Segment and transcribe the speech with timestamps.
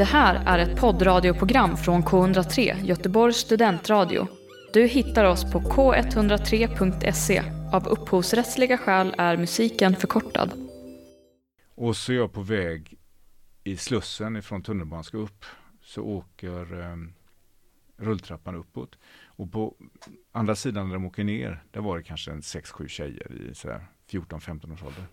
[0.00, 4.28] Det här är ett poddradioprogram från K103, Göteborgs studentradio.
[4.72, 7.42] Du hittar oss på k103.se.
[7.72, 10.52] Av upphovsrättsliga skäl är musiken förkortad.
[11.74, 12.98] Och så är jag på väg
[13.64, 15.44] i Slussen ifrån tunnelbanan ska upp.
[15.82, 16.96] Så åker eh,
[17.96, 18.98] rulltrappan uppåt.
[19.24, 19.74] Och på
[20.32, 23.52] andra sidan där de åker ner, där var det kanske en 6-7 tjejer i
[24.10, 25.04] 14-15 års ålder.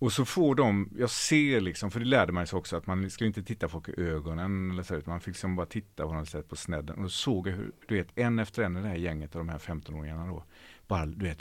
[0.00, 3.10] Och så får de, jag ser liksom, för det lärde man sig också att man
[3.10, 6.12] skulle inte titta folk i ögonen eller så, utan man fick liksom bara titta på
[6.12, 6.96] något sätt på snedden.
[6.96, 9.38] Och då såg jag hur, du vet, en efter en i det här gänget av
[9.38, 10.44] de här 15-åringarna då,
[10.86, 11.38] bara, du vet,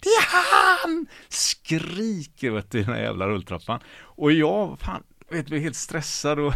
[0.00, 1.06] det är han!
[1.28, 3.80] Skriker vet du, i den här jävla rulltrappan.
[3.98, 6.52] Och jag, fan, vet, du, helt stressad och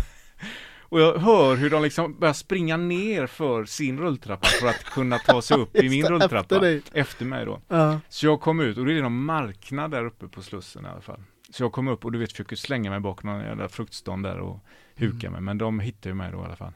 [0.91, 5.19] och jag hör hur de liksom börjar springa ner för sin rulltrappa för att kunna
[5.19, 6.55] ta sig upp i min rulltrappa.
[6.55, 7.61] Efter, efter mig då.
[7.69, 8.01] Ja.
[8.09, 11.01] Så jag kom ut och det är någon marknad där uppe på Slussen i alla
[11.01, 11.23] fall.
[11.51, 14.39] Så jag kom upp och du vet försöker slänga mig bakom någon jävla fruktstånd där
[14.39, 15.33] och huka mm.
[15.33, 15.43] mig.
[15.43, 16.73] Men de hittade ju mig då i alla fall.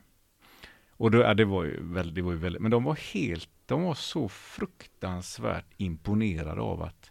[0.97, 3.49] Och då, ja, det var ju väldigt, det var ju väldigt, men de var helt,
[3.67, 7.11] de var så fruktansvärt imponerade av att,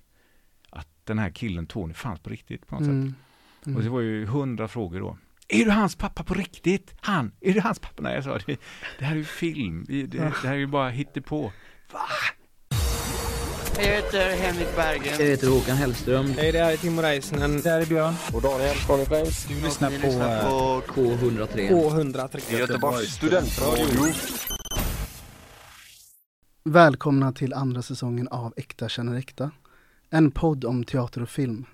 [0.70, 3.08] att den här killen Tony fanns på riktigt på något mm.
[3.08, 3.16] sätt.
[3.66, 3.78] Mm.
[3.78, 5.18] Och det var ju hundra frågor då.
[5.48, 6.96] Är du hans pappa på riktigt?
[7.02, 7.32] Han?
[7.42, 8.04] Är du hans pappa?
[8.04, 8.58] Nej, jag sa det,
[9.00, 9.86] det här är ju film.
[9.88, 11.52] Det, det, det här är ju bara hittepå.
[11.92, 12.00] Va?
[13.78, 15.16] Jag heter Henrik Berggren.
[15.20, 16.34] Jag heter Håkan Hellström.
[16.38, 17.62] Hej, det här är Timo Räisänen.
[17.62, 18.14] Det här är Björn.
[18.34, 18.76] Och Daniel.
[18.88, 19.46] Conny Flames.
[19.46, 21.70] Du lyssnar på, lyssnar på K103.
[21.70, 22.60] K103.
[22.60, 23.86] Göteborgs studentradio.
[26.64, 29.52] Välkomna till andra säsongen av Äkta känner äkta.
[30.10, 31.66] En podd om teater och film.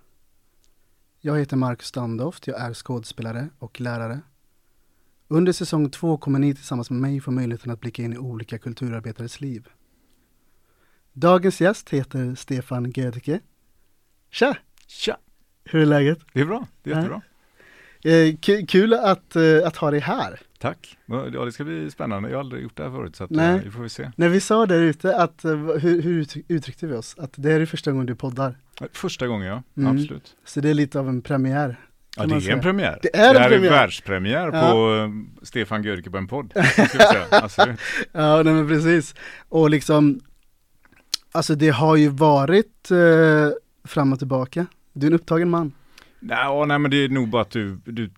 [1.22, 4.22] Jag heter Marcus Standoft, jag är skådespelare och lärare.
[5.28, 8.58] Under säsong två kommer ni tillsammans med mig få möjligheten att blicka in i olika
[8.58, 9.68] kulturarbetares liv.
[11.14, 13.40] Dagens gäst heter Stefan Gödeke.
[14.30, 14.58] Tja!
[14.88, 15.18] Tja!
[15.64, 16.20] Hur är läget?
[16.34, 17.22] Det är bra, det är jättebra.
[18.04, 20.40] Eh, kul att, eh, att ha dig här.
[20.60, 20.98] Tack!
[21.06, 22.30] Ja, det ska bli spännande.
[22.30, 23.56] Jag har aldrig gjort det här förut så att, Nej.
[23.56, 24.12] Eh, vi får vi se.
[24.16, 27.16] När vi sa där ute att, eh, hur, hur uttryckte vi oss?
[27.18, 28.56] Att det är första gången du poddar?
[28.94, 29.96] Första gången ja, mm.
[29.96, 30.36] absolut.
[30.46, 31.80] Så det är lite av en premiär?
[32.18, 33.00] Ja det är en premiär.
[33.02, 33.68] Det är det premiär.
[33.68, 34.72] är världspremiär ja.
[34.72, 35.10] på uh,
[35.42, 36.54] Stefan Görke på en podd.
[37.32, 37.76] alltså.
[38.12, 39.16] ja nej men precis.
[39.50, 40.20] Och liksom,
[41.32, 43.50] alltså det har ju varit uh,
[43.84, 44.66] fram och tillbaka.
[44.94, 45.72] Du är en upptagen man.
[46.20, 48.12] Nej, nej men det är nog bara att du, du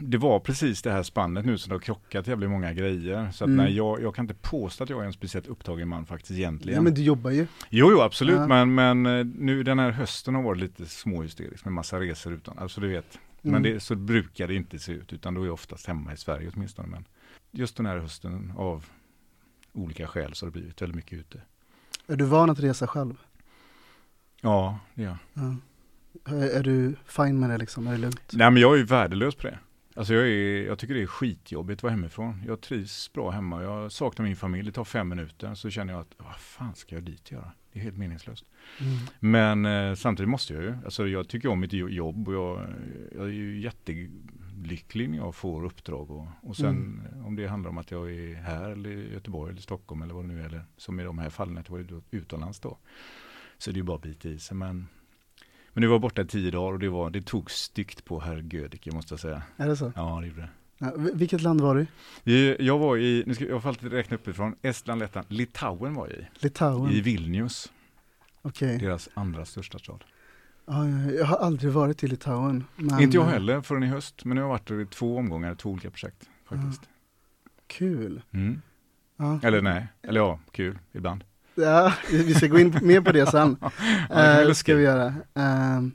[0.00, 3.30] det var precis det här spannet nu som det har krockat jävligt många grejer.
[3.32, 3.64] Så att mm.
[3.64, 6.76] nej, jag, jag kan inte påstå att jag är en speciellt upptagen man faktiskt egentligen.
[6.76, 7.46] Ja men du jobbar ju.
[7.70, 8.46] Jo, jo absolut, ja.
[8.46, 12.58] men, men eh, nu den här hösten har varit lite småhysterisk med massa resor utan,
[12.58, 13.18] alltså du vet.
[13.42, 13.52] Mm.
[13.52, 16.16] Men det, så brukar det inte se ut, utan då är jag oftast hemma i
[16.16, 16.88] Sverige åtminstone.
[16.88, 17.04] Men
[17.50, 18.86] just den här hösten av
[19.72, 21.40] olika skäl så har det blivit väldigt mycket ute.
[22.06, 23.14] Är du van att resa själv?
[24.40, 25.16] Ja, det är jag.
[25.34, 25.56] Ja.
[26.34, 27.86] Är du fine med det liksom?
[27.86, 28.30] Är det lugnt?
[28.32, 29.58] Nej men jag är ju värdelös på det.
[29.98, 32.42] Alltså jag, är, jag tycker det är skitjobbigt att vara hemifrån.
[32.46, 33.62] Jag trivs bra hemma.
[33.62, 34.66] Jag saknar min familj.
[34.66, 35.54] Det tar fem minuter.
[35.54, 37.52] Så känner jag att vad fan ska jag dit göra?
[37.72, 38.44] Det är helt meningslöst.
[38.80, 38.96] Mm.
[39.20, 40.74] Men eh, samtidigt måste jag ju.
[40.84, 42.74] Alltså jag tycker om mitt jobb och jag,
[43.14, 46.10] jag är ju jättelycklig när jag får uppdrag.
[46.10, 47.26] Och, och sen mm.
[47.26, 50.24] om det handlar om att jag är här eller i Göteborg eller Stockholm eller vad
[50.24, 50.46] det nu är.
[50.46, 52.78] Eller som i de här fallen att jag var utomlands då.
[53.58, 54.56] Så det är ju bara att bita i sig.
[54.56, 54.86] Men
[55.78, 58.44] men nu var borta i tio dagar och det, var, det tog styggt på herr
[58.50, 59.42] Gödicke måste jag säga.
[59.56, 59.92] Är det så?
[59.96, 60.48] Ja, det gjorde det.
[60.78, 61.86] Ja, vilket land var
[62.24, 66.06] du Jag var i, nu ska jag får alltid räkna uppifrån, Estland, Lettland, Litauen var
[66.06, 66.26] jag i.
[66.34, 66.92] Litauen?
[66.92, 67.72] I Vilnius.
[68.42, 68.76] Okej.
[68.76, 68.86] Okay.
[68.86, 70.04] Deras andra största stad.
[70.66, 72.64] Ja, jag har aldrig varit i Litauen.
[72.76, 73.00] Men...
[73.00, 75.90] Inte jag heller förrän i höst, men jag har varit i två omgångar, två olika
[75.90, 76.82] projekt faktiskt.
[76.84, 77.50] Ja.
[77.66, 78.22] Kul.
[78.30, 78.62] Mm.
[79.16, 79.40] Ja.
[79.42, 81.24] Eller nej, eller ja, kul ibland.
[81.58, 83.56] Ja, vi ska gå in mer på det sen.
[84.10, 85.06] ja, uh, ska vi göra.
[85.06, 85.88] Uh,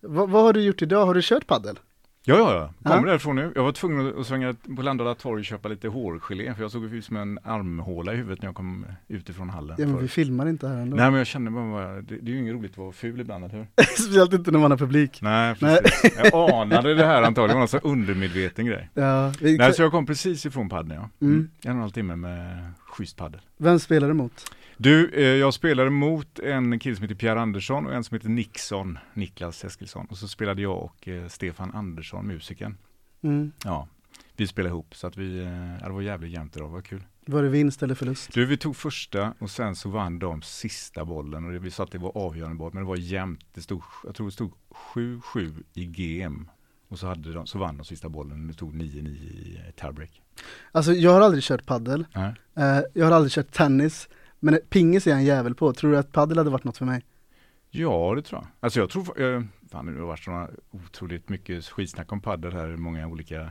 [0.00, 1.06] vad, vad, har du gjort idag?
[1.06, 1.78] Har du kört paddel?
[2.24, 2.90] Ja, ja, ja.
[2.90, 3.10] Kommer ja.
[3.10, 3.52] därifrån nu.
[3.54, 6.84] Jag var tvungen att svänga på Landala torg och köpa lite hårgelé för jag såg
[6.84, 9.76] ut som en armhåla i huvudet när jag kom utifrån hallen.
[9.78, 10.96] Ja, men vi filmar inte här ändå.
[10.96, 13.44] Nej, men jag kände bara, det, det är ju inget roligt att vara ful ibland,
[13.44, 13.66] eller hur?
[13.82, 15.18] Speciellt inte när man har publik.
[15.22, 15.90] Nej, precis.
[16.02, 16.30] Nej.
[16.32, 18.88] jag anade det här antagligen, det var en undermedveten grej.
[18.94, 19.58] Ja, vi...
[19.58, 21.26] Nej, så jag kom precis ifrån paddeln, ja.
[21.26, 21.50] Mm.
[21.64, 23.40] En och en halv timme med schysst paddel.
[23.56, 24.54] Vem spelar du mot?
[24.82, 28.28] Du, eh, jag spelade mot en kille som heter Pierre Andersson och en som heter
[28.28, 30.06] Nixon, Niklas Eskilsson.
[30.10, 32.76] Och så spelade jag och eh, Stefan Andersson, musikern.
[33.22, 33.52] Mm.
[33.64, 33.88] Ja,
[34.36, 37.04] vi spelade ihop så att vi, eh, det var jävligt jämnt idag, det var kul.
[37.26, 38.32] Var det vinst eller förlust?
[38.32, 41.84] Du, vi tog första och sen så vann de sista bollen och det, vi sa
[41.84, 43.40] att det var avgörande boll, men det var jämnt.
[43.54, 44.52] Det stod, jag tror det stod
[44.94, 46.50] 7-7 i GM.
[46.88, 50.22] Och så, hade de, så vann de sista bollen, det stod 9-9 i tiebreak.
[50.72, 52.06] Alltså jag har aldrig kört paddel.
[52.16, 54.08] Uh, jag har aldrig kört tennis.
[54.44, 55.72] Men pingis är jag en jävel på.
[55.72, 57.02] Tror du att padel hade varit något för mig?
[57.70, 58.48] Ja, det tror jag.
[58.60, 62.74] Alltså jag tror, eh, fan det har varit sådana otroligt mycket skitsnack om padel här
[62.74, 63.50] i många olika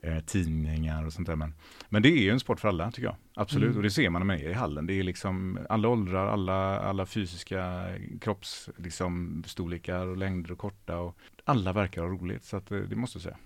[0.00, 1.36] eh, tidningar och sånt där.
[1.36, 1.54] Men,
[1.88, 3.16] men det är ju en sport för alla tycker jag.
[3.34, 3.76] Absolut, Mm.
[3.76, 4.86] och det ser man när man är i hallen.
[4.86, 7.84] Det är liksom alla åldrar, alla, alla fysiska
[8.20, 10.98] kropps, liksom, storlekar och längder och korta.
[10.98, 13.36] Och alla verkar ha roligt, så att, eh, det måste jag säga.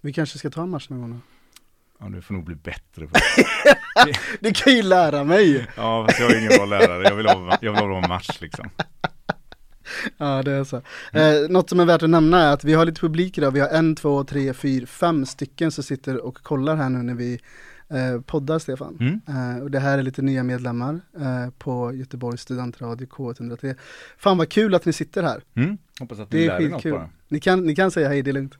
[0.00, 1.18] Vi kanske ska ta en match någon gång då?
[2.00, 4.12] Ja, du får nog bli bättre på det.
[4.40, 5.66] Du kan ju lära mig!
[5.76, 7.02] Ja, fast jag är ingen bra lärare.
[7.02, 8.70] Jag vill ha, jag vill ha en match liksom.
[10.16, 10.76] Ja det är så.
[11.12, 13.50] Eh, något som är värt att nämna är att vi har lite publik idag.
[13.50, 17.14] Vi har en, två, tre, fyra, fem stycken som sitter och kollar här nu när
[17.14, 17.40] vi
[17.88, 18.96] eh, poddar Stefan.
[19.00, 19.20] Mm.
[19.28, 23.76] Eh, och det här är lite nya medlemmar eh, på Göteborgs studentradio K103.
[24.18, 25.42] Fan vad kul att ni sitter här.
[25.54, 25.78] Mm.
[26.00, 27.10] Hoppas att Det ni är lär er något bara.
[27.28, 28.54] Ni kan, ni kan säga hej, det är lugnt.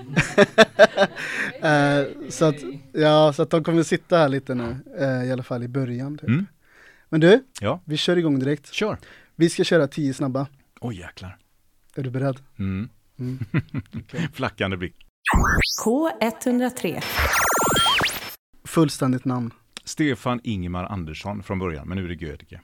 [1.62, 2.56] eh, så, att,
[2.92, 6.18] ja, så att de kommer sitta här lite nu, eh, i alla fall i början.
[6.18, 6.28] Typ.
[6.28, 6.46] Mm.
[7.08, 8.72] Men du, Ja, vi kör igång direkt.
[8.72, 8.98] kör.
[9.36, 10.46] Vi ska köra tio snabba.
[10.80, 11.38] Oj jäklar.
[11.96, 12.38] Är du beredd?
[12.58, 12.88] Mm.
[13.18, 13.38] Mm.
[14.32, 14.94] Flackande blick.
[15.84, 17.04] K103.
[18.64, 19.50] Fullständigt namn.
[19.84, 22.60] Stefan Ingemar Andersson från början, men nu är det Gödeke.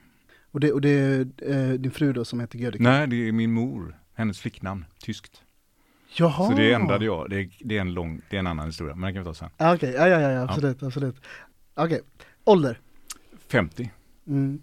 [0.51, 2.83] Och det, och det är eh, din fru då som heter Gödeke?
[2.83, 5.41] Nej, det är min mor, hennes flicknamn, tyskt.
[6.15, 6.49] Jaha!
[6.49, 8.95] Så det ändrade jag, det är, det är en lång, det är en annan historia,
[8.95, 9.49] men det kan vi ta sen.
[9.57, 11.15] Ah, Okej, ja, ja, ja, ja, absolut, absolut.
[11.75, 12.01] Okej,
[12.43, 12.79] ålder?
[13.47, 13.91] 50.
[14.27, 14.61] Mm.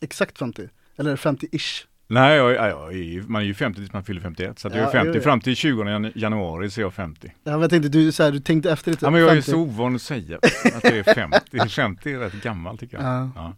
[0.00, 0.68] Exakt 50?
[0.96, 1.86] Eller 50-ish?
[2.06, 4.82] Nej, jag, jag, är, man är ju 50 tills man fyller 51, så att jag
[4.82, 5.20] Ja, är 50 jo, jo.
[5.20, 7.32] fram till 20 jan- januari så är jag 50.
[7.44, 9.06] Ja, men jag tänkte, du, så här, du tänkte efter lite.
[9.06, 9.50] Ja, men jag är 50.
[9.50, 10.36] så ovan att säga
[10.74, 11.68] att jag är 50.
[11.68, 13.06] 50 är rätt gammal tycker jag.
[13.06, 13.30] Ja.
[13.34, 13.54] Ja.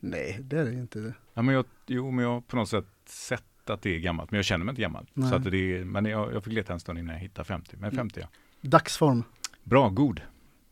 [0.00, 1.14] Nej, det är det inte.
[1.34, 4.30] Ja, men jag, jo, men jag har på något sätt sett att det är gammalt,
[4.30, 5.06] men jag känner mig inte gammal.
[5.14, 5.30] Nej.
[5.30, 7.76] Så att det är, men jag, jag fick leta en stund innan jag hittade 50,
[7.76, 8.26] men 50 ja.
[8.60, 9.24] Dagsform.
[9.64, 10.20] Bra, god.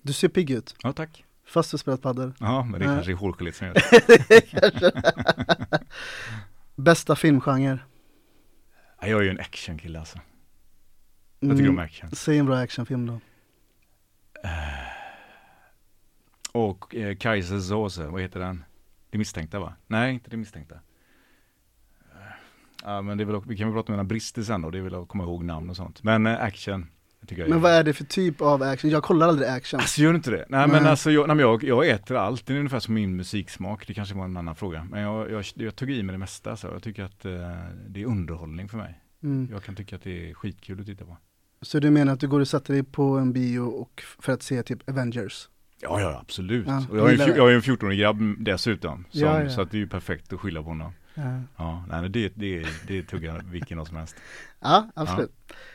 [0.02, 0.74] Du ser pigg ut.
[0.82, 1.24] Ja, tack.
[1.46, 2.32] Fast du spelat padel.
[2.40, 2.96] Ja, men det Nej.
[2.96, 5.80] kanske är hårgeléet som gör det.
[6.76, 7.78] Bästa filmgenre?
[9.00, 10.18] Ja, jag är ju en actionkille alltså.
[11.40, 12.06] Jag tycker om action.
[12.06, 13.20] Mm, Säg en bra actionfilm då.
[16.52, 18.64] Och eh, Kaiser Soze, vad heter den?
[19.10, 19.74] Det misstänkta va?
[19.86, 20.80] Nej, inte det misstänkta.
[22.84, 24.78] Ja, men det är väl, vi kan väl prata om mina brister sen då, det
[24.78, 26.02] är väl att komma ihåg namn och sånt.
[26.02, 26.86] Men eh, action,
[27.26, 28.90] tycker jag Men vad är det för typ av action?
[28.90, 29.80] Jag kollar aldrig action.
[29.80, 30.44] Alltså gör du inte det?
[30.48, 30.68] Nej, Nej.
[30.68, 33.86] men alltså jag, nej, men jag, jag äter allt, det är ungefär som min musiksmak,
[33.86, 34.86] det kanske var en annan fråga.
[34.90, 37.32] Men jag, jag, jag tog i mig det mesta så jag tycker att eh,
[37.88, 39.00] det är underhållning för mig.
[39.22, 39.48] Mm.
[39.52, 41.16] Jag kan tycka att det är skitkul att titta på.
[41.62, 44.42] Så du menar att du går och sätter dig på en bio och för att
[44.42, 45.48] se typ Avengers?
[45.82, 46.66] Ja, ja absolut.
[46.66, 49.50] Ja, jag, är en, jag är en 14-årig grabb dessutom, som, Ja, ja.
[49.50, 50.92] så att det är ju perfekt att skylla på honom.
[51.14, 54.16] Ja, Ja, nej, det, det, det tuggar vilken av som helst.
[54.60, 55.32] ja absolut.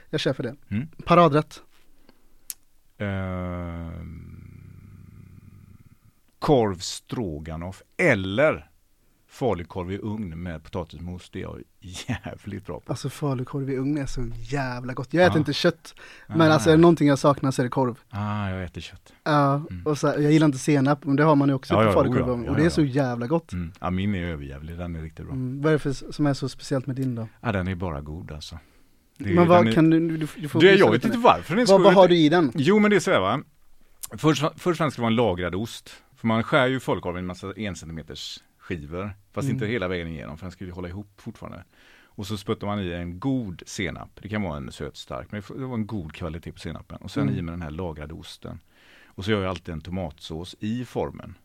[0.10, 0.56] Jag kör för det.
[0.70, 0.88] Mm.
[1.06, 1.62] Paradrätt?
[2.98, 4.42] Ehm,
[6.40, 8.70] korv stroganoff eller
[9.40, 11.30] falukorv i ugn med potatismos.
[11.30, 12.92] Det är jag jävligt bra på.
[12.92, 15.14] Alltså falukorv i ugn är så jävla gott.
[15.14, 15.40] Jag äter Ja.
[15.40, 15.96] inte kött,
[16.28, 16.54] men Ah.
[16.54, 18.00] alltså är det någonting jag saknar så är det korv.
[18.10, 19.14] Ah, jag äter kött.
[19.24, 19.86] Ja, Mm.
[19.86, 21.92] och så, jag gillar inte senap, men det har man ju också Ja, på ja,
[21.94, 22.70] falukorv oh ja, och ja, det är ja.
[22.70, 23.54] så jävla gott.
[23.54, 23.72] Mm.
[23.80, 25.34] Ja, min är överjävlig, den är riktigt bra.
[25.36, 25.62] Mm.
[25.62, 27.28] Vad är det för, som är så speciellt med din då?
[27.42, 28.60] Ja, den är bara god alltså.
[29.18, 31.66] Det men vad är, kan du, du, du får det, jag vet inte varför den
[31.70, 32.52] Vad, vad har du i den?
[32.56, 33.40] Jo men det är så här va.
[34.18, 35.90] Först, först och främst ska det vara en lagrad ost.
[36.18, 39.14] För man skär ju falukorven i en massa en centimeters skivor.
[39.32, 39.56] Fast Mm.
[39.56, 41.64] inte hela vägen igenom för den ju hålla ihop fortfarande.
[42.04, 44.10] Och så sputtar man i en god senap.
[44.22, 46.98] Det kan vara en söt stark men det var en god kvalitet på senapen.
[47.02, 47.36] Och sen Mm.
[47.36, 48.60] i med den här lagrade osten.
[49.06, 51.36] Och så gör jag alltid en tomatsås i formen.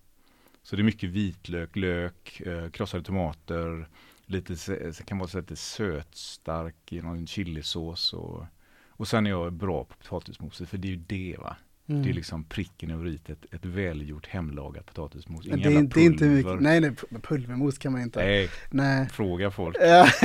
[0.62, 3.88] Så det är mycket vitlök, lök, eh, krossade tomater,
[4.26, 8.44] lite, det kan vara så lite sötstark i någon chilisås och,
[8.88, 11.56] och sen är jag bra på potatismoset för det är ju det va.
[11.90, 12.02] Mm.
[12.02, 15.46] Det är liksom pricken över i ett, ett välgjort hemlagat potatismos.
[15.46, 18.18] Ingen det, är, det är inte mycket, nej nej, pu- pulvermos kan man inte.
[18.24, 19.08] Nej, Nej.
[19.08, 19.76] fråga folk.
[19.80, 20.06] Ja,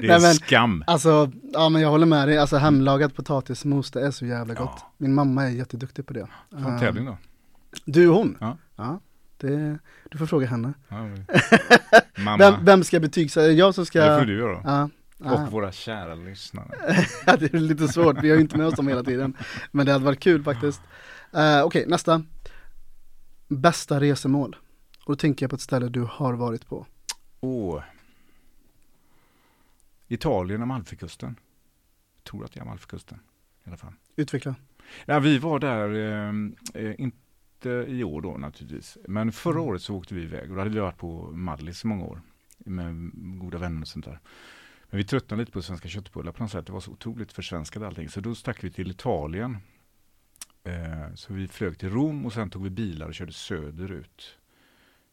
[0.00, 0.84] Det är Nej, men- skam.
[0.86, 4.60] Alltså, ja men jag håller med dig, alltså hemlagad potatismos det är så jävla Ja.
[4.60, 4.84] gott.
[4.98, 6.26] Min mamma är jätteduktig på det.
[6.52, 7.16] Fan, Eh, tävling då.
[7.84, 8.36] Du och hon?
[8.40, 8.58] Ja.
[8.76, 9.00] ja
[9.36, 9.78] det,
[10.10, 10.72] du får fråga henne.
[10.88, 10.96] Ja,
[12.22, 13.46] Mamma, Vem, vem ska betygsätta?
[13.50, 14.04] Jag som ska...
[14.04, 14.60] det får du göra.
[14.64, 14.90] Ja.
[15.24, 16.68] Och våra kära lyssnare.
[17.38, 19.36] Det är lite svårt, vi har ju inte med oss dem hela tiden.
[19.70, 20.80] Men det hade varit kul faktiskt.
[21.32, 22.22] Eh, Okej, nästa.
[23.48, 24.56] Bästa resemål.
[25.04, 26.86] Och då tänker jag på ett ställe du har varit på.
[27.40, 27.82] Åh.
[30.08, 31.36] Italien Amalfikusten.
[32.16, 33.18] Jag tror att det är Amalfikusten
[33.64, 33.92] i alla fall.
[34.16, 34.54] Utveckla.
[35.04, 36.34] Ja, vi var där, eh,
[36.84, 39.64] eh, inte i år då naturligtvis, men förra Mm.
[39.68, 42.20] året så åkte vi iväg och då hade vi varit på Mallis i många år
[42.58, 44.20] med goda vänner och sånt där.
[44.92, 47.82] Men vi tröttnade lite på svenska köttbullar på något sätt, det var så otroligt försvenskat
[47.82, 48.08] allting.
[48.08, 49.58] Så då stack vi till Italien.
[50.64, 54.38] Eh, så vi flög till Rom och sen tog vi bilar och körde söderut.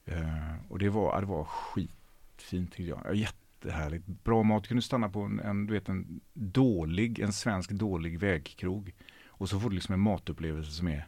[0.06, 3.00] Eh, och det var, det var skitfint tyckte jag.
[3.00, 3.12] jag.
[3.12, 4.08] är jättehärligt.
[4.08, 8.94] Bra mat, kunde stanna på en, en, du vet, en dålig, en svensk dålig vägkrog.
[9.28, 11.08] Och så får du liksom en matupplevelse som är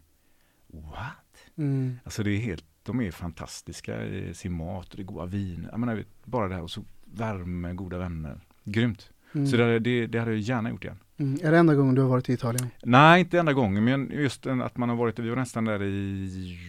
[0.68, 1.51] What?
[1.56, 2.00] Mm.
[2.04, 5.68] Alltså det är helt, de är fantastiska i sin mat och det är goda vin.
[5.72, 8.42] Jag menar, bara det här och så värme, goda vänner.
[8.63, 9.10] Grymt.
[9.34, 9.48] Mm.
[9.48, 11.00] Så det, det, det hade jag gärna gjort igen.
[11.18, 11.39] Mm.
[11.44, 12.68] Är det enda gången du har varit i Italien?
[12.84, 16.60] Nej, inte enda gången, men just att man har varit, vi var nästan där i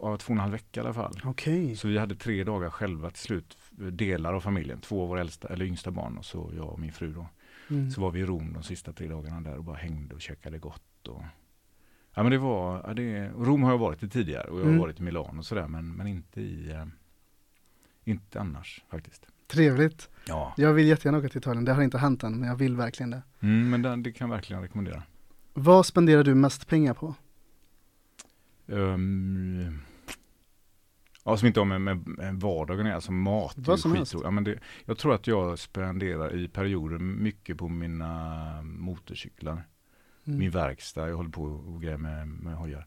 [0.00, 1.20] ja, två och en halv vecka i alla fall.
[1.24, 1.76] Okej.
[1.76, 5.48] Så vi hade tre dagar själva till slut, delar av familjen, två av våra äldsta,
[5.48, 7.26] eller yngsta barn och så jag och min fru då.
[7.70, 7.90] Mm.
[7.90, 10.58] Så var vi i Rom de sista tre dagarna där och bara hängde och käkade
[10.58, 11.08] gott.
[11.08, 11.22] Och...
[12.14, 14.70] Ja men det var, ja, det, Rom har jag varit i tidigare och jag har
[14.70, 14.80] Mm.
[14.80, 16.84] varit i Milano och sådär men, men inte i, eh,
[18.04, 19.26] inte annars faktiskt.
[19.46, 20.10] Trevligt.
[20.26, 20.54] Ja.
[20.56, 21.64] Jag vill jättegärna åka till Italien.
[21.64, 23.22] Det har inte hänt än, men jag vill verkligen det.
[23.40, 25.02] Mm, men det, det kan jag verkligen rekommendera.
[25.54, 27.14] Vad spenderar du mest pengar på?
[28.66, 29.78] Um,
[31.24, 33.54] ja, som inte har med, med, med vardagen alltså mat.
[33.56, 34.14] Vad som helst.
[34.22, 39.62] Ja, men det, jag tror att jag spenderar i perioder mycket på mina motorcyklar.
[40.24, 40.38] Mm.
[40.38, 42.86] Min verkstad, jag håller på och grejer med, med hojar.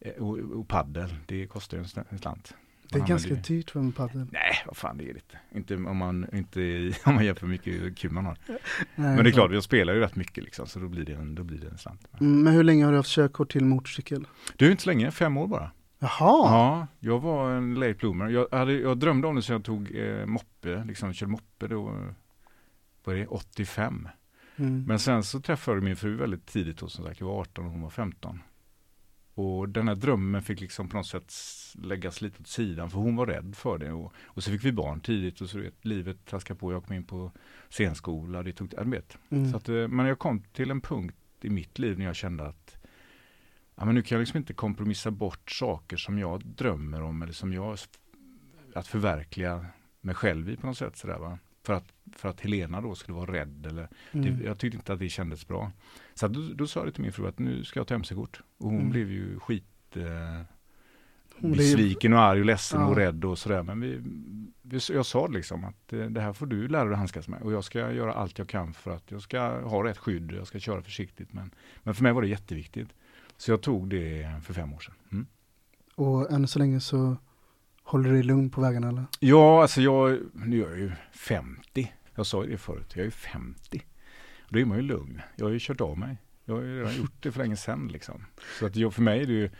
[0.00, 2.54] Eh, Och, och paddel, det kostar ju en slant.
[2.90, 4.26] Det är ganska ju- dyrt för en padel.
[4.32, 5.38] Nej, vad fan det är det inte.
[5.54, 8.36] Inte om man, inte, om man jämför mycket kul man har.
[8.48, 8.58] Nej,
[8.96, 11.34] Men det är klart, jag spelar ju rätt mycket liksom, så då blir det en,
[11.34, 12.08] då blir det en slant.
[12.20, 14.26] Mm, Men hur länge har du haft körkort till motorcykel?
[14.56, 15.70] Du är inte så länge, fem år bara.
[15.98, 16.10] Jaha!
[16.20, 18.28] Ja, jag var en late bloomer.
[18.28, 21.84] Jag, hade, jag drömde om det så jag tog eh, moppe, liksom körde moppe då,
[23.04, 24.08] var det 85.
[24.56, 24.84] Mm.
[24.86, 27.64] Men sen så träffade jag min fru väldigt tidigt då, som sagt, jag var 18
[27.66, 28.42] och hon var 15.
[29.38, 31.32] Och den här drömmen fick liksom på något sätt
[31.74, 33.92] läggas lite åt sidan för hon var rädd för det.
[33.92, 36.72] Och, och så fick vi barn tidigt och så vet, livet traskade på.
[36.72, 37.32] Jag kom in på
[37.68, 39.18] scenskola, det tog, jag vet.
[39.30, 39.50] Mm.
[39.50, 42.46] Så att, eh, men jag kom till en punkt i mitt liv när jag kände
[42.46, 42.76] att
[43.74, 47.32] ja, men nu kan jag liksom inte kompromissa bort saker som jag drömmer om eller
[47.32, 47.78] som jag
[48.74, 49.66] att förverkliga
[50.00, 50.96] mig själv i på något sätt.
[50.96, 51.38] Sådär, va?
[51.62, 54.38] För, att, för att Helena då skulle vara rädd eller Mm.
[54.38, 55.72] det, jag tyckte inte att det kändes bra.
[56.18, 58.40] Så då, då sa jag till min fru att nu ska jag ta mc-kort.
[58.58, 58.90] Och hon Mm.
[58.90, 59.64] blev ju skit
[59.96, 60.42] eh,
[61.38, 62.86] besviken och arg och ledsen Ja.
[62.86, 63.62] och rädd och sådär.
[63.62, 64.00] Men vi,
[64.62, 67.42] vi, jag sa liksom att eh, det här får du lära dig att handskas med.
[67.42, 70.32] Och jag ska göra allt jag kan för att jag ska ha rätt skydd.
[70.32, 71.32] Jag ska köra försiktigt.
[71.32, 71.50] Men,
[71.82, 72.88] men för mig var det jätteviktigt.
[73.36, 74.94] Så jag tog det för fem år sedan.
[75.12, 75.26] Mm.
[75.94, 77.16] Och än så länge så
[77.82, 79.04] håller du dig lugn på vägarna eller?
[79.20, 81.92] Ja, alltså jag, nu är jag ju 50.
[82.14, 83.82] Jag sa ju det förut, jag är ju 50.
[84.48, 85.20] Då är man ju lugn.
[85.36, 86.16] Jag har ju kört av mig.
[86.44, 88.24] Jag har ju redan gjort det för länge sedan liksom.
[88.58, 89.50] Så att jag, för mig är det ju,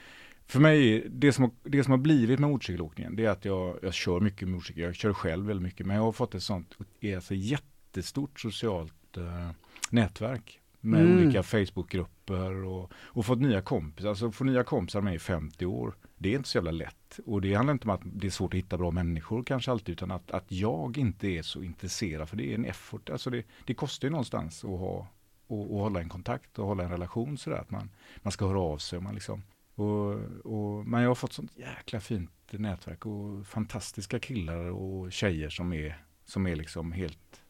[0.47, 3.79] för mig, det som, har, det som har blivit med motorcykelåkningen, det är att jag,
[3.83, 4.83] jag kör mycket motorcykel.
[4.83, 6.77] Jag kör själv väldigt mycket, men jag har fått ett sånt,
[7.17, 9.51] alltså jättestort socialt eh,
[9.91, 10.61] nätverk.
[10.81, 11.19] Med Mm.
[11.19, 14.09] olika Facebookgrupper och, och fått nya kompisar.
[14.09, 15.95] Alltså få nya kompisar med i 50 år.
[16.19, 17.21] Det är inte så jävla lätt.
[17.27, 19.93] Och det handlar inte om att det är svårt att hitta bra människor kanske alltid.
[19.93, 22.29] Utan att, att jag inte är så intresserad.
[22.29, 23.11] För det är en effort.
[23.11, 25.07] Alltså det, det kostar ju någonstans att ha
[25.47, 27.59] och, och hålla en kontakt och hålla en relation sådär.
[27.59, 27.91] Att man,
[28.23, 28.97] man ska höra av sig.
[28.97, 29.43] och Man liksom,
[29.75, 35.49] och, och, men jag har fått sånt jäkla fint nätverk och fantastiska killar och tjejer
[35.49, 37.43] som är, som är liksom helt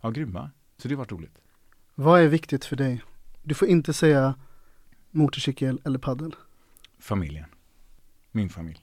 [0.00, 0.50] ja, grymma.
[0.76, 1.38] Så det har varit roligt.
[1.94, 3.02] Vad är viktigt för dig?
[3.42, 4.34] Du får inte säga
[5.10, 6.34] motorcykel eller paddel.
[6.98, 7.44] Familjen.
[8.38, 8.78] Min familj.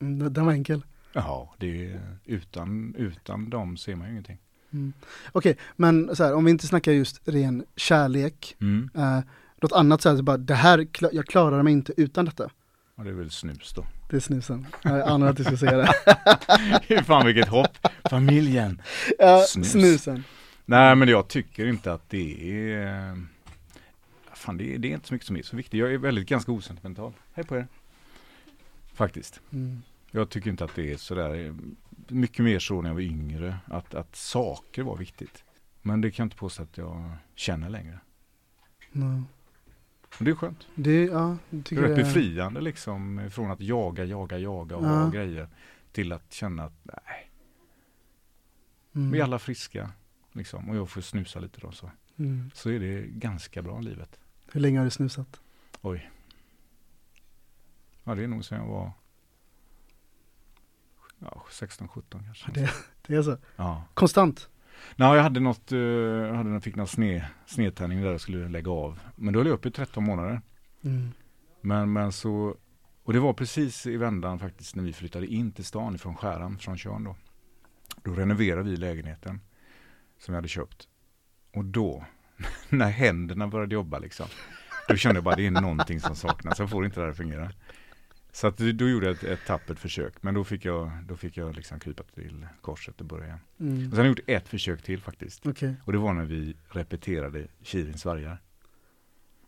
[0.00, 0.82] Mm, den- var enkel.
[1.12, 4.38] Ja, det är, utan, utan dem ser man ju ingenting.
[4.72, 4.92] Mm.
[5.32, 8.90] Okej, men så här, om vi inte snackar just ren kärlek, Mm.
[8.94, 9.20] eh,
[9.62, 12.50] något annat så här, så bara, det här, jag klarar mig inte utan detta.
[12.94, 13.86] Och det är väl snus då.
[14.10, 14.66] Det är snusen.
[14.82, 15.76] Jag anar att du ska säga
[16.88, 17.02] det.
[17.06, 17.78] Fan vilket hopp.
[18.10, 18.82] Familjen.
[19.18, 19.70] Ja, Snus.
[19.72, 20.24] Snusen.
[20.64, 23.16] Nej men jag tycker inte att det är eh,
[24.34, 25.80] Fan det är, det är inte så mycket som är så viktigt.
[25.80, 27.12] Jag är väldigt ganska osentimental.
[27.34, 27.66] Hej på er.
[28.98, 29.40] Faktiskt.
[29.52, 29.82] Mm.
[30.10, 31.54] Jag tycker inte att det är sådär eh,
[32.08, 33.56] mycket mer så när jag var yngre.
[33.66, 35.44] Att, att saker var viktigt.
[35.82, 37.98] Men det kan jag inte påstå att jag känner längre.
[38.94, 39.24] Mm.
[40.18, 40.66] Och det är skönt.
[40.74, 44.88] Det, ja, Det tycker är rätt befriande liksom från att jaga, jaga, jaga och Ja.
[44.88, 45.48] ha grejer.
[45.92, 47.30] Till att känna att nej,
[48.94, 49.10] Mm.
[49.10, 49.90] vi är alla friska.
[50.32, 51.90] Liksom, och jag får snusa lite då så.
[52.16, 52.50] Mm.
[52.54, 54.18] Så är det ganska bra livet.
[54.52, 55.40] Hur länge har du snusat?
[55.80, 56.10] Oj.
[58.08, 58.92] Ja det är nog sen jag var
[61.18, 62.44] ja, 16-17 kanske.
[62.46, 62.72] Ja, det-
[63.06, 63.36] Det är så.
[63.56, 63.84] Ja.
[63.94, 64.48] Konstant?
[64.96, 68.48] Nej, jag hade något, eh, jag hade, jag fick någon sned, snedtändning där jag skulle
[68.48, 69.00] lägga av.
[69.16, 70.40] Men då höll jag upp i 13 månader.
[70.84, 71.12] Mm.
[71.60, 72.56] Men, men så,
[73.04, 76.58] och det var precis i vändan faktiskt när vi flyttade in till stan från Skärhamn,
[76.58, 77.16] från Tjörn då.
[78.02, 79.40] Då renoverade vi lägenheten
[80.18, 80.88] som jag hade köpt.
[81.54, 82.04] Och då,
[82.68, 84.26] när händerna började jobba liksom,
[84.88, 87.16] då kände jag bara det är någonting som saknas, jag får inte det här att
[87.16, 87.50] fungera.
[88.38, 91.36] Så att då gjorde jag ett, ett tappert försök, men då fick jag, då fick
[91.36, 93.40] jag liksom krypa till korset och börja igen.
[93.60, 93.76] Mm.
[93.76, 95.46] Och sen har jag gjort ett försök till faktiskt.
[95.46, 95.74] Okej.
[95.84, 98.42] Och det var när vi repeterade Kirins vargar.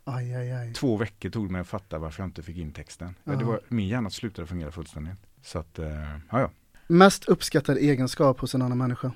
[0.04, 0.74] Aj, aj, aj.
[0.74, 3.14] Två veckor tog det mig att fatta varför jag inte fick in texten.
[3.24, 3.32] Ja.
[3.32, 5.26] Det var, min hjärna slutade fungera fullständigt.
[5.42, 6.50] Så att, eh, ja ja.
[6.86, 9.12] Mest uppskattad egenskap hos en annan människa?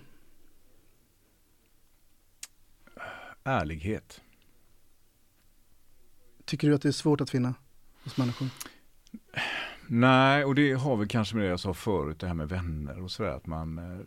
[3.44, 4.20] Ärlighet.
[6.44, 7.54] Tycker du att det är svårt att finna
[8.04, 8.48] hos människor?
[9.86, 13.02] Nej, och det har väl kanske med det jag sa förut, det här med vänner
[13.02, 13.30] och sådär.
[13.30, 14.06] Att man, eh,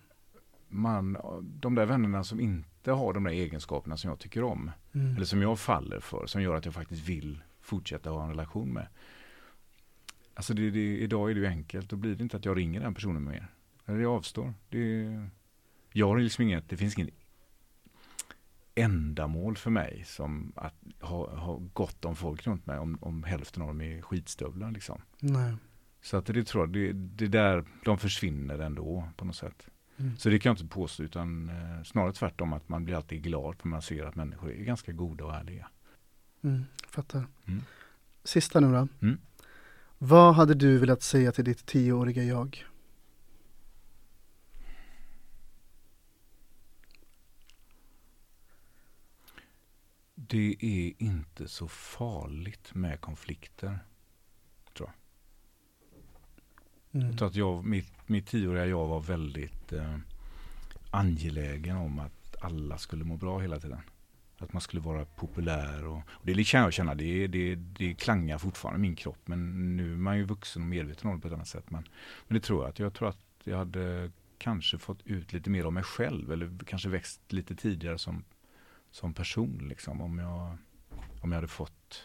[0.68, 4.72] man, de där vännerna som inte har de där egenskaperna som jag tycker om.
[4.94, 5.16] Mm.
[5.16, 8.74] Eller som jag faller för, som gör att jag faktiskt vill fortsätta ha en relation
[8.74, 8.88] med.
[10.34, 12.80] Alltså det, det, idag är det ju enkelt, då blir det inte att jag ringer
[12.80, 13.48] den personen mer.
[13.86, 14.54] Eller jag avstår.
[14.70, 15.06] Det,
[15.92, 17.14] jag har liksom inget, det finns inget
[18.78, 23.62] ändamål för mig som att ha, ha gott om folk runt mig om, om hälften
[23.62, 25.02] av dem är skitstövlar liksom.
[25.20, 25.54] Nej.
[26.02, 29.68] Så att det tror jag, det, det där, de försvinner ändå på något sätt.
[29.98, 30.18] Mm.
[30.18, 33.56] Så det kan jag inte påstå utan eh, snarare tvärtom att man blir alltid glad
[33.56, 35.68] för man ser att människor är ganska goda och ärliga.
[36.42, 37.28] Mm, fattar.
[37.46, 37.62] Mm.
[38.24, 38.88] Sista nu då.
[39.02, 39.18] Mm.
[39.98, 42.66] Vad hade du velat säga till ditt tioåriga jag?
[50.20, 53.80] Det är inte så farligt med konflikter.
[56.92, 57.08] Mm.
[57.08, 59.98] Jag tror att jag, mitt, mitt tioåriga jag var väldigt eh,
[60.92, 63.82] angelägen om att alla skulle må bra hela tiden.
[64.38, 68.38] Att man skulle vara populär och, och det kan jag känna, det, det, det klangar
[68.38, 71.28] fortfarande i min kropp men nu är man ju vuxen och medveten om det på
[71.28, 71.70] ett annat sätt.
[71.70, 71.88] Men,
[72.28, 75.64] men det tror jag att jag tror att jag hade kanske fått ut lite mer
[75.64, 78.24] av mig själv eller kanske växt lite tidigare som,
[78.91, 80.58] som person liksom om jag,
[81.22, 82.03] om jag hade fått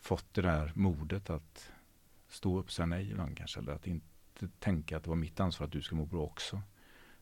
[0.00, 1.70] fått det där modet att
[2.28, 3.60] stå upp och säga nej ibland kanske.
[3.60, 6.62] Eller att inte tänka att det var mitt ansvar att du ska må bra också.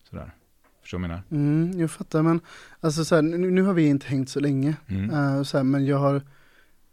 [0.02, 0.34] Sådär.
[0.80, 1.46] Förstår du vad jag menar?
[1.66, 2.40] Mm, jag fattar men
[2.80, 4.76] alltså så här, nu, nu har vi inte hängt så länge.
[4.86, 5.10] Mm.
[5.10, 6.22] Eh, så här, men jag har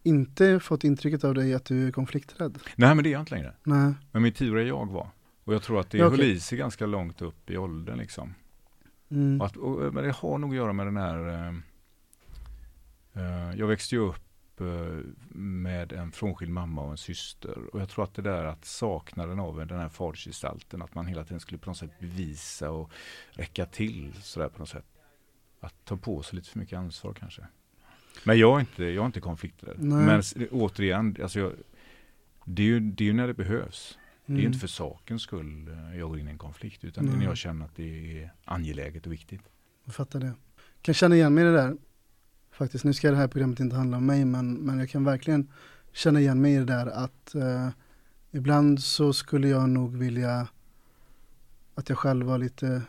[0.04, 2.60] inte fått intrycket av dig att du är konflikträdd.
[2.76, 3.54] Nej men det är jag inte längre.
[3.63, 3.93] Nej.
[4.12, 5.10] Men mitt tioåriga jag var.
[5.43, 6.32] Och jag tror att det Ja, höll okej.
[6.32, 8.34] i sig ganska långt upp i åldern liksom.
[9.12, 9.41] Mm.
[9.41, 11.54] Och att, och, men det har nog att göra med den här eh,
[13.13, 15.00] eh, Jag växte ju upp eh,
[15.36, 17.58] med en frånskild mamma och en syster.
[17.74, 21.24] Och jag tror att det där att saknaden av den här fadersgestalten, att man hela
[21.24, 22.91] tiden skulle på något sätt bevisa och
[23.32, 24.86] räcka till sådär på något sätt.
[25.60, 27.47] Att ta på sig lite för mycket ansvar kanske.
[28.24, 29.80] Men jag är inte, jag är inte konflikträdd.
[29.80, 30.21] Men
[30.52, 31.54] återigen, alltså jag,
[32.45, 33.97] det, är ju, det är ju när det behövs.
[34.32, 34.46] Det är Mm.
[34.48, 37.26] inte för sakens skull eh, jag går in i en konflikt, utan det är när
[37.26, 39.41] jag känner att det är angeläget och viktigt.
[39.86, 40.34] Jag fattar det.
[40.82, 41.78] Kan känna igen mig i det där.
[42.52, 45.52] Faktiskt, nu ska det här programmet inte handla om mig men, men jag kan verkligen
[45.94, 47.70] känna igen mig i det där att eh,
[48.32, 50.48] ibland så skulle jag nog vilja
[51.76, 52.82] att jag själv var lite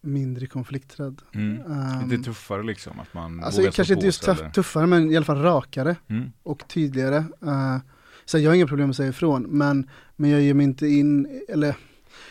[0.00, 1.22] mindre konflikträdd.
[1.34, 1.72] Mm.
[1.72, 5.42] Ehm, Lite tuffare liksom, att man Alltså kanske inte just tuffare men i alla fall
[5.42, 6.32] rakare Mm.
[6.42, 7.16] och tydligare.
[7.42, 7.78] Eh,
[8.26, 11.42] så jag har inga problem att säga ifrån men, men jag ger mig inte in,
[11.48, 11.76] eller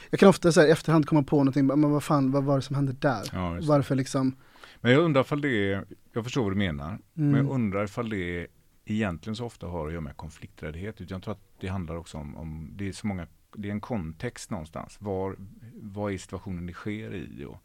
[0.10, 2.62] jag kan ofta så i efterhand komma på någonting, men vad fan, vad var det
[2.62, 3.30] som hände där?
[3.34, 3.58] Ja.
[3.62, 4.36] Varför liksom?
[4.82, 7.46] Men jag undrar ifall det är, jag förstår vad du menar, men Mm.
[7.46, 8.48] jag undrar ifall det
[8.86, 11.02] egentligen så ofta har att göra med konflikträddhet.
[11.02, 13.72] Utan jag tror att det handlar också om, om det är så många, det är
[13.72, 14.98] en kontext någonstans.
[15.00, 15.36] Var,
[15.76, 17.46] vad är situationen det sker i?
[17.46, 17.58] Och,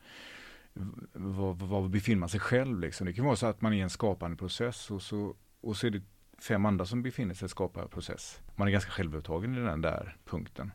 [1.12, 3.06] var, var befinner man sig själv liksom?
[3.06, 5.86] Det kan vara så att man är i en skapande process och så, och så
[5.86, 6.02] är det
[6.40, 8.40] fem andra som befinner sig i en skapande process.
[8.56, 10.72] Man är ganska självupptagen i den där punkten.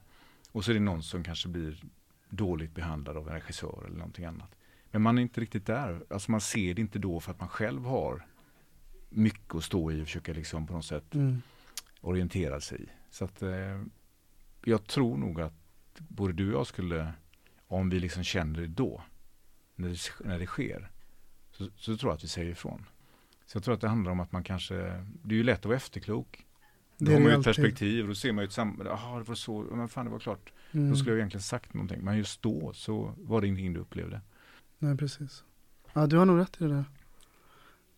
[0.52, 1.84] Och så är det någon som kanske blir
[2.30, 4.56] dåligt behandlad av en regissör eller någonting annat.
[4.92, 6.04] Men man är inte riktigt där.
[6.10, 8.26] Alltså man ser det inte då för att man själv har
[9.10, 11.42] mycket att stå i och försöka liksom på något sätt Mm.
[12.02, 12.90] orientera sig i.
[13.10, 13.84] Så att eh,
[14.64, 15.54] jag tror nog att
[15.98, 17.14] både du och jag skulle,
[17.68, 19.02] om vi liksom känner det då,
[19.76, 20.92] när det, när det sker,
[21.52, 22.86] så, så tror jag att vi säger ifrån.
[23.46, 24.76] Så jag tror att det handlar om att man kanske,
[25.24, 26.46] det är ju lätt att vara efterklok.
[26.98, 29.24] Då har man ju ett perspektiv och då ser man ju ett samband, jaha det
[29.28, 30.90] var så, men fan det var klart, Mm.
[30.90, 32.00] då skulle jag egentligen sagt någonting.
[32.02, 34.22] Men just då så var det ingenting du upplevde.
[34.80, 35.44] Nej, precis.
[35.94, 36.86] Ja, du har nog rätt i det där.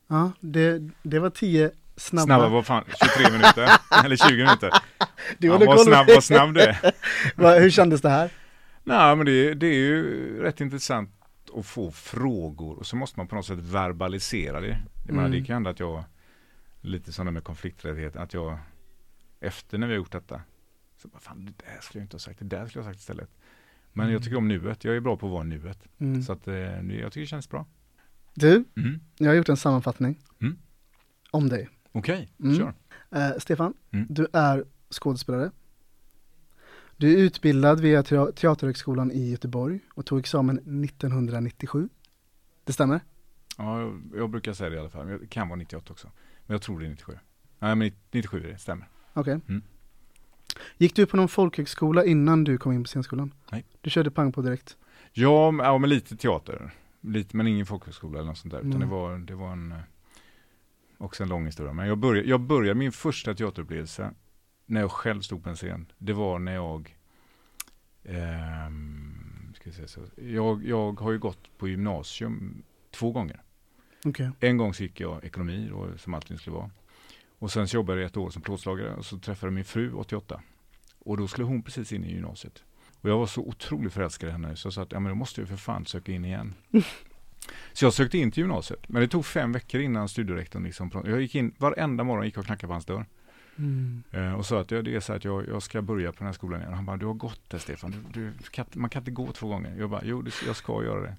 [0.07, 2.25] Ja, det, det var tio snabba.
[2.25, 2.83] Snabba var fan
[3.15, 3.69] 23 minuter,
[4.05, 4.71] eller 20 minuter.
[5.37, 7.59] Du ja, vad snabb, vad snabb du är.
[7.61, 8.31] Hur kändes det här?
[8.83, 10.03] Nej, men det, det är ju
[10.41, 11.09] rätt intressant
[11.55, 14.77] att få frågor och så måste man på något sätt verbalisera det.
[15.07, 15.39] Jag menar, Mm.
[15.39, 16.03] det kan hända att jag,
[16.81, 18.57] lite som det med konflikträddhet, att jag
[19.39, 20.41] efter när vi har gjort detta,
[20.97, 22.91] så bara fan det där skulle jag inte ha sagt, det där skulle jag ha
[22.93, 23.29] sagt istället.
[23.93, 24.13] Men Mm.
[24.13, 25.87] jag tycker om nuet, jag är bra på att vara nuet.
[25.97, 26.21] Mm.
[26.23, 27.65] Så att eh, jag tycker det känns bra.
[28.33, 28.99] Du, Mm.
[29.17, 30.57] jag har gjort en sammanfattning Mm.
[31.31, 31.69] om dig.
[31.91, 32.57] Okej, Mm.
[32.57, 32.73] kör.
[33.11, 34.07] Eh, Stefan, Mm.
[34.09, 35.51] du är skådespelare.
[36.97, 41.89] Du är utbildad via Te- Teaterhögskolan i Göteborg och tog examen 1997.
[42.63, 42.99] Det stämmer?
[43.57, 45.07] Ja, jag, jag brukar säga det i alla fall.
[45.07, 46.11] Det kan vara 98 också.
[46.45, 47.17] Men jag tror det är 97.
[47.59, 48.87] Nej, men 97 är det, stämmer.
[49.13, 49.39] Okej.
[49.47, 49.61] Mm.
[50.77, 53.33] Gick du på någon folkhögskola innan du kom in på scenskolan?
[53.51, 53.65] Nej.
[53.81, 54.77] Du körde pang på direkt?
[55.13, 56.71] Ja, ja men lite teater.
[57.01, 58.59] Lite, men ingen folkhögskola eller något sånt där.
[58.59, 58.79] Utan Mm.
[58.89, 59.77] det var, det var en, eh,
[60.97, 61.73] också en lång historia.
[61.73, 64.11] Men jag började, jag började min första teaterupplevelse
[64.65, 65.91] när jag själv stod på en scen.
[65.97, 66.97] Det var när jag,
[69.87, 70.01] så.
[70.15, 73.41] Jag, jag har ju gått på gymnasium två gånger.
[74.09, 74.29] Okej.
[74.39, 76.69] En gång så gick jag ekonomi, då, som allting skulle vara.
[77.39, 79.93] Och sen så jobbade jag ett år som plåtslagare och så träffade jag min fru
[79.93, 80.41] 88.
[80.99, 82.63] Och då skulle hon precis in i gymnasiet.
[83.01, 85.15] Och jag var så otroligt förälskad i henne så jag sa att ja, men då
[85.15, 86.53] måste jag för fan söka in igen.
[87.73, 88.89] så jag sökte in till gymnasiet.
[88.89, 92.41] Men det tog fem veckor innan studierektorn liksom, jag gick in varenda morgon gick jag
[92.41, 93.05] och knackade på hans dörr.
[93.57, 94.03] Mm.
[94.11, 96.25] Eh, och sa att ja, det är så att jag, jag ska börja på den
[96.25, 96.69] här skolan igen.
[96.69, 99.31] Och han bara, du har gått där Stefan, du, du, kan, man kan inte gå
[99.31, 99.75] två gånger.
[99.79, 101.15] Jag bara, jo det, jag ska göra det.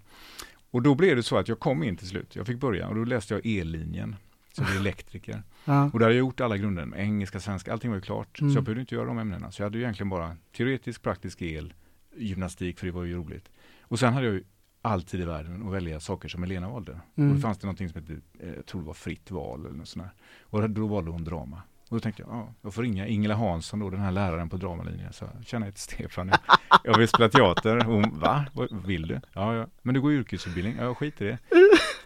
[0.70, 2.36] Och då blev det så att jag kom in till slut.
[2.36, 4.16] Jag fick börja och då läste jag ellinjen.
[4.56, 5.42] Blev elektriker.
[5.64, 5.84] Ja.
[5.84, 8.40] Och där hade jag gjort alla grunder, med engelska, svenska, allting var ju klart.
[8.40, 8.52] Mm.
[8.52, 9.50] Så jag behövde inte göra de ämnena.
[9.50, 11.74] Så jag hade ju egentligen bara teoretisk, praktisk el,
[12.16, 13.50] gymnastik, för det var ju roligt.
[13.80, 14.44] Och sen hade jag ju
[14.82, 17.00] all tid i världen att välja saker som Elena valde.
[17.14, 17.30] Mm.
[17.30, 19.76] Och då fanns det någonting som hette, eh, jag tror det var fritt val eller
[19.76, 20.12] något sånt där.
[20.40, 21.62] Och då valde hon drama.
[21.88, 24.56] Och då tänkte jag, ja, jag får ringa Ingela Hansson då, den här läraren på
[24.56, 25.12] dramalinjen.
[25.12, 26.38] Så jag känner ett Stefan, jag,
[26.84, 27.80] jag vill spela teater.
[27.80, 28.44] Hon, va?
[28.52, 29.20] Vad vill du?
[29.32, 30.76] Ja, ja, men du går yrkesutbildning.
[30.78, 31.38] Ja, jag skiter i det.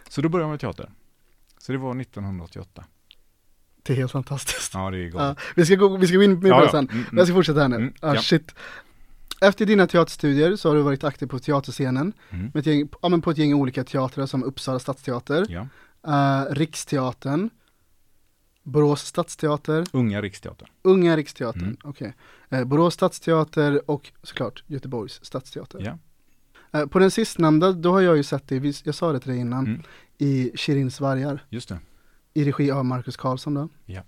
[0.09, 0.89] Så då började jag med teater.
[1.57, 2.83] Så det var 1988.
[3.83, 4.73] Det är helt fantastiskt.
[4.73, 5.37] Ja, det är Ja, galet.
[5.55, 6.71] vi, ska gå, vi ska gå in mer på Ja, det ja.
[6.71, 6.89] sen.
[6.91, 7.75] Mm, Men jag ska fortsätta här nu.
[7.75, 8.21] Mm, ah, ja.
[8.21, 8.55] shit.
[9.41, 12.45] Efter dina teaterstudier så har du varit aktiv på teaterscenen Mm.
[12.53, 15.67] med ett gäng, ja, men på ett gäng olika teatrar som Uppsala stadsteater, Ja,
[16.07, 17.49] eh, Riksteatern,
[18.63, 20.67] Borås stadsteater, Unga Riksteatern.
[20.81, 21.77] Unga Riksteatern, Mm.
[21.83, 22.13] okej.
[22.49, 25.97] Eh, Borås stadsteater och såklart Göteborgs stadsteater.
[26.71, 29.39] Eh, på den sistnämnda, då har jag ju sett dig, jag sa det till dig
[29.39, 29.81] innan, Mm.
[30.17, 31.79] i Kirins vargar, Just det.
[32.33, 33.69] i regi av Marcus Karlsson då.
[33.85, 34.01] Ja.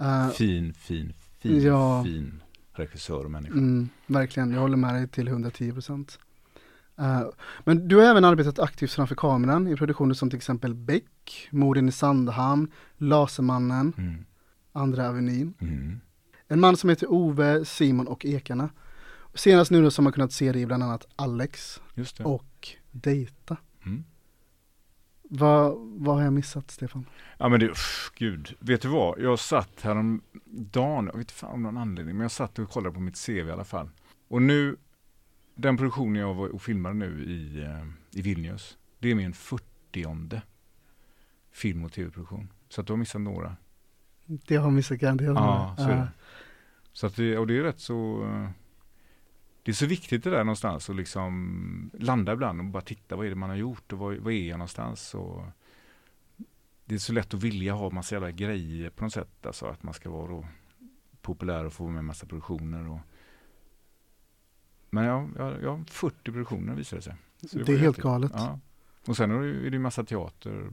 [0.00, 2.04] Eh, Fin, fin, fin, Ja.
[2.04, 3.52] fin regissör och människa.
[3.54, 6.18] Mm, verkligen, jag håller med dig till 110 procent.
[7.00, 7.22] Eh,
[7.64, 11.88] men du har även arbetat aktivt framför kameran i produktioner som till exempel Beck, Morden
[11.88, 14.24] i Sandhamn, Lasermannen, Mm.
[14.72, 15.54] Andra Avenyn.
[15.60, 16.00] Mm.
[16.48, 18.70] En man som heter Ove, Simon och Ekarna.
[19.34, 21.80] Senast nu då som man kunnat se det i bland annat Alex
[22.24, 23.56] och Dejta.
[23.86, 24.04] Mm.
[25.22, 27.06] Vad, vad har jag missat Stefan?
[27.38, 28.56] Ja men det, uff, gud.
[28.58, 29.20] Vet du vad?
[29.20, 32.94] Jag satt häromdagen, jag vet inte fan om någon anledning, men jag satt och kollade
[32.94, 33.88] på mitt CV i alla fall.
[34.28, 34.76] Och nu,
[35.60, 40.40] den produktionen jag var och filmade nu i, eh, i Vilnius, det är min 40
[41.52, 42.52] film och tv-produktion.
[42.68, 43.56] Så att du har missat några.
[44.26, 45.34] Det har missat garanterat.
[45.34, 45.88] Ja, så Ja.
[45.88, 46.08] det.
[46.92, 48.48] Så att det, och det är rätt så eh,
[49.62, 53.26] Det är så viktigt det där någonstans att liksom landa ibland och bara titta vad
[53.26, 55.44] är det man har gjort och vad, vad är jag någonstans och
[56.84, 59.82] Det är så lätt att vilja ha massa jävla grejer på något sätt alltså att
[59.82, 60.48] man ska vara
[61.22, 63.00] populär och få med massa produktioner och
[64.90, 67.14] Men ja, ja, ja 40 produktioner visar det sig.
[67.50, 68.02] Så Det var är helt häftigt.
[68.04, 68.32] galet.
[68.34, 68.58] Ja.
[69.06, 70.70] Och sen är det ju det massa teater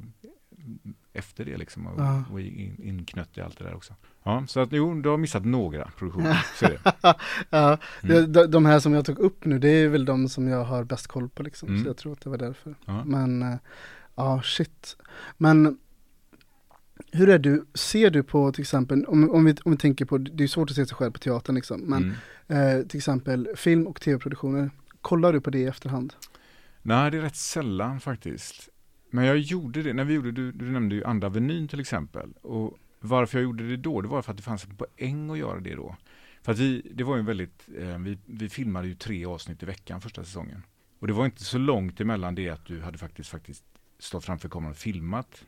[1.14, 2.24] efter det liksom och, Ja.
[2.32, 3.94] och in, inknött i allt det där också.
[4.24, 6.80] Ja, så att jo, du har missat några produktioner, så det.
[7.50, 8.32] ja, Mm.
[8.32, 10.84] de, de här som jag tog upp nu, det är väl de som jag har
[10.84, 11.70] bäst koll på liksom.
[11.70, 11.84] Mm.
[11.84, 12.76] Så jag tror att det var därför.
[12.86, 13.04] Ja.
[13.06, 13.56] Men, eh,
[14.16, 14.98] ja shit.
[15.38, 15.78] Men
[17.12, 20.18] hur är du, ser du på till exempel, om, om, vi, om vi tänker på,
[20.18, 22.16] det är svårt att se sig själv på teatern liksom, men
[22.48, 22.80] Mm.
[22.80, 26.14] eh, till exempel film och tv-produktioner, kollar du på det i efterhand?
[26.82, 28.70] Nej, det är rätt sällan faktiskt.
[29.10, 32.34] Men jag gjorde det, när vi gjorde, du, du nämnde ju Andra Avenyn till exempel.
[32.42, 35.38] Och varför jag gjorde det då, det var för att det fanns en poäng att
[35.38, 35.96] göra det då.
[36.42, 39.64] För att vi, det var ju en väldigt, eh, vi, vi filmade ju tre avsnitt
[39.64, 40.64] i veckan första säsongen.
[41.00, 43.64] Och det var inte så långt emellan det att du hade faktiskt, faktiskt
[44.00, 45.46] stått framför kameran och filmat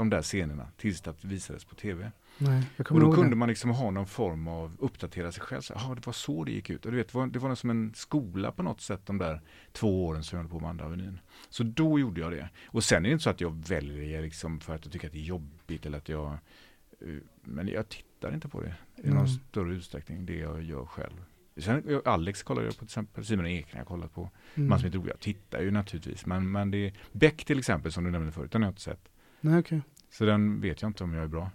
[0.00, 2.12] de där scenerna tills det visades på tv.
[2.38, 3.36] Nej, Och då kunde det.
[3.36, 5.60] man liksom ha någon form av uppdatera sig själv.
[5.60, 6.84] Så, ah, det var så det gick ut.
[6.86, 9.40] Och du vet, det var, det var som en skola på något sätt de där
[9.72, 11.18] två åren som jag höll på med Andra Avenyn.
[11.48, 12.48] Så då gjorde jag det.
[12.66, 15.12] Och sen är det inte så att jag väljer liksom för att jag tycker att
[15.12, 16.32] det är jobbigt eller att jag
[17.00, 17.08] eh,
[17.42, 19.28] men jag tittar inte på det i någon Mm.
[19.28, 21.24] större utsträckning, det jag gör själv.
[21.56, 24.30] Sen, Alex kollar jag på till exempel, Simon Ek har jag kollat på.
[24.54, 24.68] Mm.
[24.68, 26.26] Massor med roliga, jag tittar ju naturligtvis.
[26.26, 28.80] Men, men det är Beck till exempel som du nämnde förut, den har jag inte
[28.82, 29.08] sett.
[29.40, 29.82] Nej okej.
[30.12, 31.50] Så den vet jag inte om jag är bra,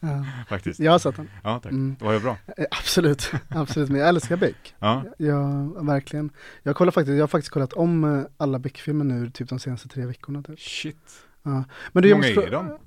[0.00, 0.24] Ja.
[0.48, 0.80] faktiskt.
[0.80, 1.28] Jag har sett den.
[1.42, 1.72] Ja, tack.
[1.72, 1.96] Mm.
[2.00, 2.36] Var jag bra?
[2.56, 4.74] Eh, Absolut, absolut, men jag älskar Beck.
[4.78, 5.04] Ja.
[5.18, 6.30] Ja, verkligen.
[6.62, 9.88] Jag, kollar faktiskt, jag har faktiskt kollat om eh, alla Beck-filmer nu, typ de senaste
[9.88, 10.42] tre veckorna.
[10.42, 10.60] Typ.
[10.60, 10.96] Shit.
[11.42, 11.50] Ja.
[11.50, 12.78] Men Hur du, jag många måste är de?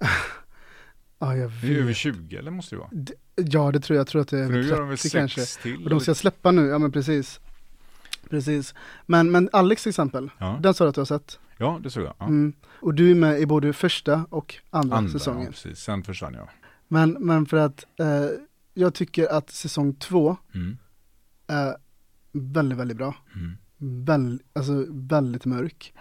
[1.18, 1.96] Ja, jag Det är över vet.
[1.96, 2.90] 20 eller måste det vara?
[3.36, 4.00] Ja, det tror jag.
[4.00, 5.62] Jag tror att det är För nu gör de väl 30 sex kanske.
[5.62, 5.84] till?
[5.84, 7.40] Och de ska släppa nu, ja men precis.
[8.30, 8.74] Precis.
[9.06, 10.58] Men, men Alex till exempel, ja.
[10.62, 11.38] den sa du att du har sett.
[11.58, 12.14] Ja, det såg jag.
[12.18, 12.24] Ja.
[12.26, 12.52] Mm.
[12.80, 15.42] Och du är med i både första och andra, Andra, säsongen.
[15.44, 15.78] ja, precis.
[15.78, 16.48] Sen försvann jag.
[16.88, 18.06] Men, men för att eh,
[18.74, 20.76] jag tycker att säsong två Mm.
[21.46, 21.76] är
[22.32, 23.14] väldigt, väldigt bra.
[23.34, 23.56] Mm.
[24.04, 25.94] Väl, alltså väldigt mörk.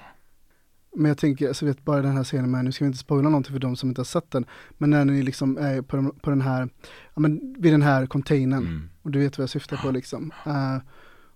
[0.95, 3.29] Men jag tänker, alltså vet bara den här scenen med, nu ska vi inte spoila
[3.29, 4.45] någonting för de som inte har sett den,
[4.77, 6.69] men när ni liksom är på den, på den här,
[7.13, 8.89] ja men vid den här containern, Mm.
[9.01, 10.31] och du vet vad jag syftar på liksom.
[10.45, 10.77] Eh,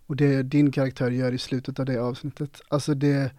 [0.05, 3.31] och det din karaktär gör i slutet av det avsnittet, alltså det,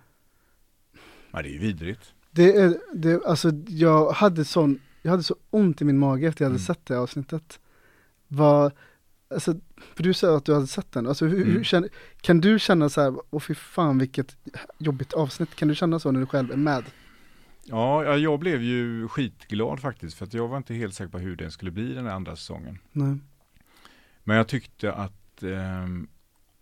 [1.31, 2.15] Ja, det är ju vidrigt.
[2.31, 6.45] det är, det, alltså jag hade sån, jag hade så ont i min mage efter
[6.45, 6.67] jag hade Mm.
[6.67, 7.61] sett det avsnittet.
[8.29, 8.73] Vad,
[9.31, 9.55] alltså,
[9.95, 11.65] för du sa att du hade sett den, alltså hur, hur Mm.
[11.65, 11.89] känner,
[12.21, 14.37] kan du känna så här, åh fy fan vilket
[14.79, 16.85] jobbigt avsnitt, kan du känna så när du själv är med?
[17.65, 21.19] Ja, ja, jag blev ju skitglad faktiskt för att jag var inte helt säker på
[21.19, 22.79] hur den skulle bli den här andra säsongen.
[22.93, 23.17] Nej.
[24.25, 26.09] Men jag tyckte att ehm,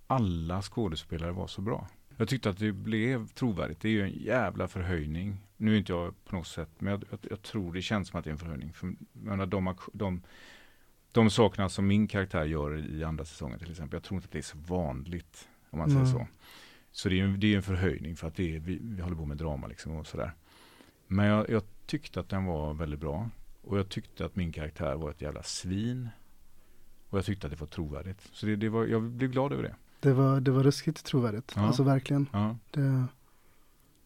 [0.07, 1.89] alla skådespelare var så bra.
[2.17, 3.81] Jag tyckte att det blev trovärdigt.
[3.81, 5.37] Det är ju en jävla förhöjning.
[5.57, 8.19] Nu är inte jag på något sätt, men jag, jag, jag tror det känns som
[8.19, 8.73] att det är en förhöjning.
[8.73, 10.23] För, menar, de, de,
[11.13, 14.33] de sakerna som min karaktär gör i andra säsongen till exempel, jag tror inte att
[14.33, 15.49] det är så vanligt.
[15.71, 16.13] Om man säger Mm.
[16.13, 16.27] så.
[16.93, 19.17] Så det är ju det är en förhöjning för att det är, vi, vi håller
[19.17, 20.33] på med drama liksom och sådär.
[21.07, 23.31] Men jag, jag tyckte att den var väldigt bra.
[23.63, 26.09] Och jag tyckte att min karaktär var ett jävla svin.
[27.09, 28.29] Och jag tyckte att det var trovärdigt.
[28.33, 29.75] Så det, det var, jag blev glad över det.
[30.07, 31.63] Det var, det var ruskigt trovärdigt, Ja.
[31.67, 32.29] alltså verkligen.
[32.33, 33.05] Ja, Det,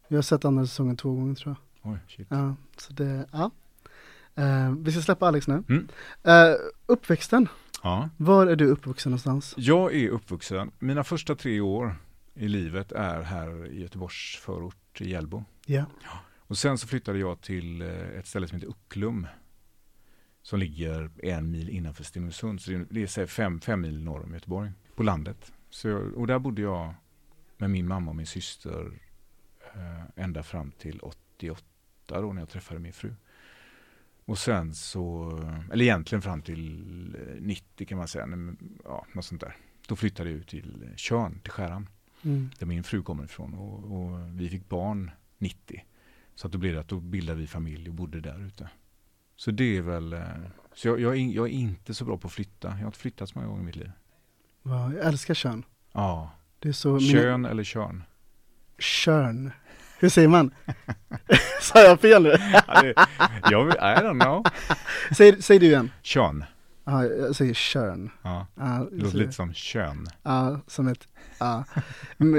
[0.09, 1.93] jag har sett andra säsongen två gånger tror jag.
[1.93, 2.27] oj, shit.
[2.31, 3.51] Ja, så det, ja.
[4.35, 5.63] Eh, vi ska släppa Alex nu.
[5.69, 5.89] Mm.
[6.23, 6.55] Eh,
[6.87, 7.49] uppväxten,
[7.83, 8.09] Ja.
[8.17, 9.55] var är du uppvuxen någonstans?
[9.57, 11.95] Jag är uppvuxen, mina första tre år
[12.35, 15.45] i livet är här i Göteborgs förort i Hjällbo.
[15.67, 15.85] Ja.
[16.39, 19.27] Och sen så flyttade jag till eh, ett ställe som heter Ucklum.
[20.43, 22.61] Som ligger en mil innanför Stenungsund.
[22.61, 24.71] Så det är, det fem, fem mil norr om Göteborg.
[24.95, 25.53] På landet.
[25.71, 26.95] Så och där bodde jag
[27.57, 29.01] med min mamma och min syster
[29.75, 31.63] eh, ända fram till 88
[32.07, 33.15] då när jag träffade min fru.
[34.25, 35.31] Och sen så,
[35.73, 38.29] eller egentligen fram till eh, 90 kan man säga,
[38.85, 39.57] ja, något sånt där.
[39.89, 41.89] Då flyttade jag ut till Tjörn, till Skäran
[42.23, 42.51] Mm.
[42.59, 45.85] där min fru kommer ifrån och, och vi fick barn 90.
[46.35, 48.69] Så att då blev det att då bildade vi familj och bodde där ute.
[49.37, 50.23] Så det är väl, eh,
[50.75, 52.69] så jag, jag, är, jag är inte så bra på att flytta.
[52.69, 53.91] Jag har inte flyttat så många gånger i mitt liv.
[54.63, 55.65] Va, jag älskar kön.
[55.93, 58.03] Ja, Det är så, mina- kön eller kön.
[58.79, 59.51] Körn.
[59.99, 60.51] Hur säger man?
[61.61, 62.35] Sa jag fel nu?
[62.67, 62.93] Ja,
[63.51, 64.45] jag, I don't know.
[65.17, 65.91] säg, säg du igen.
[66.03, 66.45] Kön.
[66.85, 68.11] Ja, jag säger körn.
[68.23, 70.07] Ja, Ja, det låter lite som kön.
[70.23, 71.65] Ja, som ett, ja.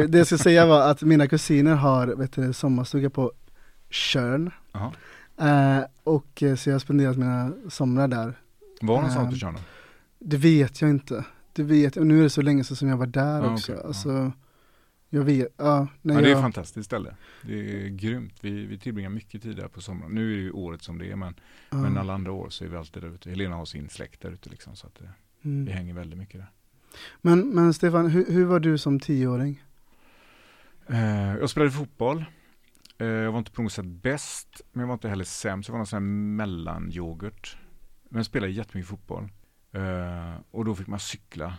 [0.10, 3.32] Det jag ska säga var att mina kusiner har, vet du, sommarstuga på
[3.90, 4.52] Tjörn.
[4.72, 4.92] Jaha.
[5.78, 8.34] Eh, och eh, så jag har spenderat mina somrar där.
[8.82, 9.64] Var någonstans Ehm, på då?
[10.20, 11.24] Det vet jag inte.
[11.54, 13.72] Det vet jag, nu är det så länge sedan som jag var där Ja, också.
[13.72, 13.82] ja.
[13.82, 14.32] Alltså,
[15.10, 15.88] jag vet, ja.
[16.02, 17.16] När Ja, jag, det är ett fantastiskt ställe.
[17.42, 18.34] Det är grymt.
[18.42, 20.12] Vi, vi tillbringar mycket tid där på sommaren.
[20.16, 21.36] Nu är det ju året som det är men,
[21.70, 23.30] ja, men alla andra år så är vi alltid där ute.
[23.30, 25.08] Helena har sin släkt där ute liksom så att eh,
[25.42, 25.74] vi mm.
[25.74, 26.52] hänger väldigt mycket där.
[27.22, 29.64] men, men Stefan, hur, hur var du som tioåring?
[30.88, 32.26] Eh, jag spelade fotboll.
[32.98, 35.70] Eh, jag var inte på något sätt bäst, men jag var inte heller sämst.
[35.70, 37.58] Jag var någon sån här mellanyoghurt.
[38.10, 39.30] Men jag spelade jättemycket fotboll.
[39.72, 41.58] Eh, och då fick man cykla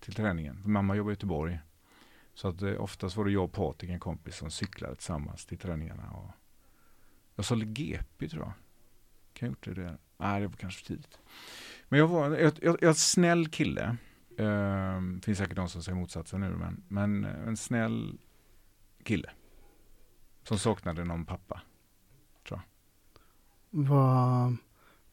[0.00, 0.62] till träningen.
[0.64, 1.58] Mamma jobbar i Göteborg.
[2.34, 5.58] Så att eh, oftast var det jag och Patrik, en kompis, som cyklade tillsammans till
[5.58, 6.10] träningarna.
[6.10, 6.30] Och
[7.34, 8.52] jag sålde GP tror jag.
[9.32, 9.82] Kan jag ha gjort det?
[9.82, 9.98] där?
[10.16, 11.18] Nej, det var kanske för tidigt.
[11.88, 13.96] Men jag var jag, jag, jag en snäll kille.
[14.38, 18.18] Eh, finns säkert de som säger motsatsen nu, men, men eh, en snäll
[19.02, 19.30] kille.
[20.42, 21.60] Som saknade någon pappa.
[22.48, 22.60] Tror
[23.70, 24.56] Vad,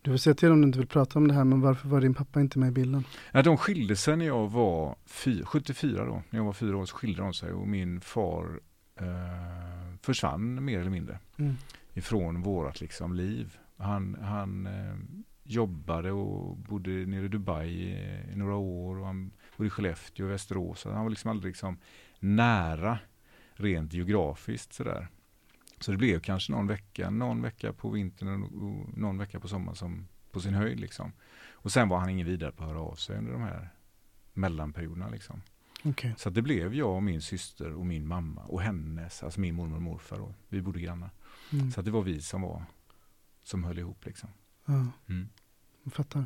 [0.08, 2.02] du får säga till om du inte vill prata om det här, men varför var
[2.02, 3.04] din pappa inte med i bilden?
[3.32, 6.24] Ja, de skilde sig när jag var fy, 74 då.
[6.30, 8.60] När jag var fyra år så skilde de sig och min far
[9.00, 9.06] eh,
[10.02, 11.56] försvann mer eller mindre Mm.
[11.94, 13.58] ifrån vårat liksom liv.
[13.78, 14.96] Han, han eh,
[15.44, 17.92] jobbade och bodde nere i Dubai i,
[18.34, 20.86] i några år och han bodde i Skellefteå och Västerås.
[20.86, 21.78] Han var liksom aldrig liksom
[22.20, 23.00] nära
[23.56, 25.08] rent geografiskt sådär.
[25.80, 29.76] Så det blev kanske någon vecka, någon vecka på vintern och någon vecka på sommaren
[29.76, 31.12] som på sin höjd liksom.
[31.52, 33.70] Och sen var han ingen vidare på att höra av sig under de här
[34.34, 35.42] mellanperioderna liksom.
[35.84, 36.14] Okej.
[36.18, 39.76] Så det blev jag och min syster och min mamma och hennes, alltså min mormor
[39.76, 40.20] och morfar.
[40.20, 41.10] Och vi bodde grannar.
[41.54, 41.72] Mm.
[41.72, 42.64] Så det var vi som var,
[43.44, 44.30] som höll ihop liksom.
[44.66, 45.30] Ja, Mm.
[45.84, 46.26] jag fattar.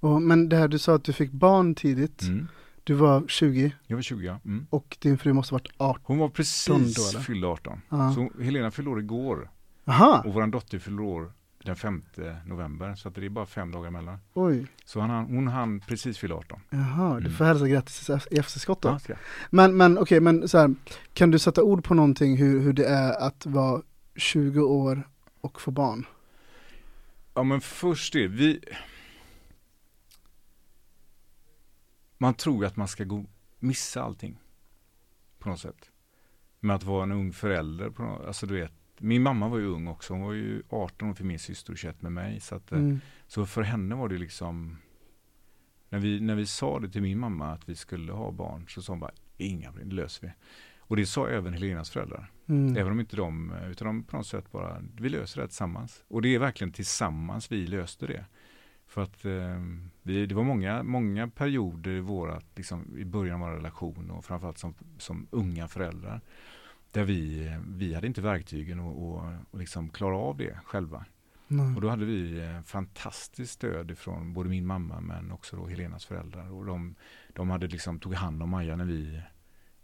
[0.00, 2.22] Och, men det här du sa att du fick barn tidigt.
[2.22, 2.48] Mm.
[2.86, 4.38] Du var 20 Jag var 20, ja.
[4.44, 4.66] Mm.
[4.70, 6.02] och din fru måste varit 18.
[6.04, 7.20] Hon var Då, precis eller?
[7.20, 7.80] fyllde 18.
[7.88, 8.12] Ja.
[8.14, 9.50] Så Helena fyllde år igår
[9.84, 11.32] Aha, och vår dotter fyllde år
[11.64, 12.02] den 5
[12.46, 12.94] november.
[12.94, 14.18] Så att det är bara fem dagar emellan.
[14.34, 16.60] Oj, Så han, hon hann precis fylla 18.
[16.70, 17.32] jaha, du Mm.
[17.32, 18.98] får hälsa grattis i efterskott då.
[19.08, 19.14] Ja.
[19.50, 20.74] Men, men okej, men så här,
[21.14, 23.82] kan du sätta ord på någonting hur, hur det är att vara
[24.16, 25.08] 20 år
[25.40, 26.06] och få barn?
[27.34, 28.60] Ja men först det, vi
[32.18, 33.24] Man tror att man ska gå
[33.58, 34.38] missa allting
[35.38, 35.90] På något sätt
[36.60, 39.66] Med att vara en ung förälder på något, Alltså du vet Min mamma var ju
[39.66, 42.54] ung också, hon var ju 18 år till min syster och 21 med mig Så,
[42.54, 43.00] att, eh, Mm.
[43.26, 44.78] så för henne var det liksom
[45.88, 48.82] när vi, när vi sa det till min mamma att vi skulle ha barn Så
[48.82, 50.32] sa hon bara Inga problem, det löser vi
[50.78, 52.76] Och det sa även Helenas föräldrar Mm.
[52.76, 56.04] Även om inte de, utan de på något sätt bara, vi löser det tillsammans.
[56.08, 58.24] Och det är verkligen tillsammans vi löste det.
[58.86, 59.60] För att eh,
[60.02, 64.24] vi, det var många, många perioder i vårat, liksom, i början av vår relation och
[64.24, 66.20] framförallt som, som unga föräldrar.
[66.90, 71.04] Där vi, vi hade inte verktygen och, och, och liksom klara av det själva.
[71.48, 71.74] Nej.
[71.74, 76.06] Och då hade vi eh, fantastiskt stöd ifrån både min mamma men också då Helenas
[76.06, 76.52] föräldrar.
[76.52, 76.94] Och de,
[77.34, 79.22] de hade liksom, tog hand om Maja när vi,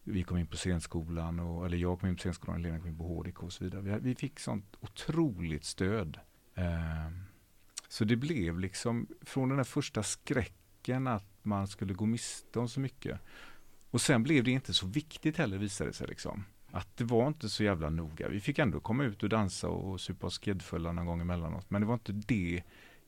[0.05, 2.89] vi kom in på scenskolan, och, eller jag kom in på scenskolan och Helena kom
[2.89, 3.83] in på HDK och så vidare.
[3.83, 6.19] Vi, vi fick sånt otroligt stöd.
[6.55, 7.32] Eh,
[7.93, 12.69] så det blev liksom från den där första skräcken att man skulle gå miste om
[12.69, 13.21] så mycket.
[13.91, 16.45] Och sen blev det inte så viktigt heller visade det sig liksom.
[16.71, 18.29] Att det var inte så jävla noga.
[18.29, 21.71] Vi fick ändå komma ut och dansa och supa oss skedfulla någon gång emellanåt.
[21.71, 22.63] Men det var inte det.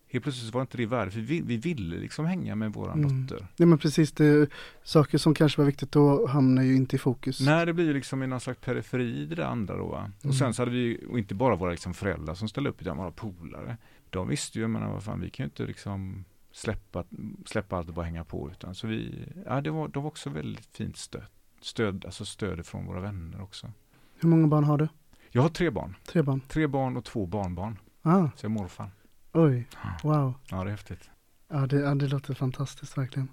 [0.08, 1.10] Helt plötsligt var inte det värde.
[1.10, 3.26] För vi, vi ville liksom hänga med våran Mm.
[3.26, 3.46] dotter.
[3.56, 4.50] Ja men precis, det,
[4.82, 7.40] saker som kanske var viktigt då hamnar ju inte i fokus.
[7.40, 9.98] Nej, det blir ju liksom i någon slags periferi det där andra då va.
[9.98, 10.12] Mm.
[10.28, 12.96] Och sen så hade vi, och inte bara våra liksom föräldrar som ställde upp utan
[12.96, 13.76] våra polare.
[14.14, 17.04] De visste ju, menar vad fan, vi kan ju inte liksom släppa,
[17.46, 20.30] släppa allt och bara hänga på utan så vi, ja det var, det var också
[20.30, 21.24] väldigt fint stöd.
[21.60, 23.72] Stöd, alltså stöd från våra vänner också.
[24.20, 24.88] Hur många barn har du?
[25.30, 25.96] Jag har tre barn.
[26.06, 26.40] Tre barn?
[26.48, 27.78] Tre barn och två barnbarn.
[28.02, 28.90] Ah, Så jag är morfar.
[29.32, 29.68] oj,
[30.02, 30.34] wow.
[30.50, 31.10] Ja, det är häftigt.
[31.48, 33.28] Ja det, ja, det låter fantastiskt verkligen.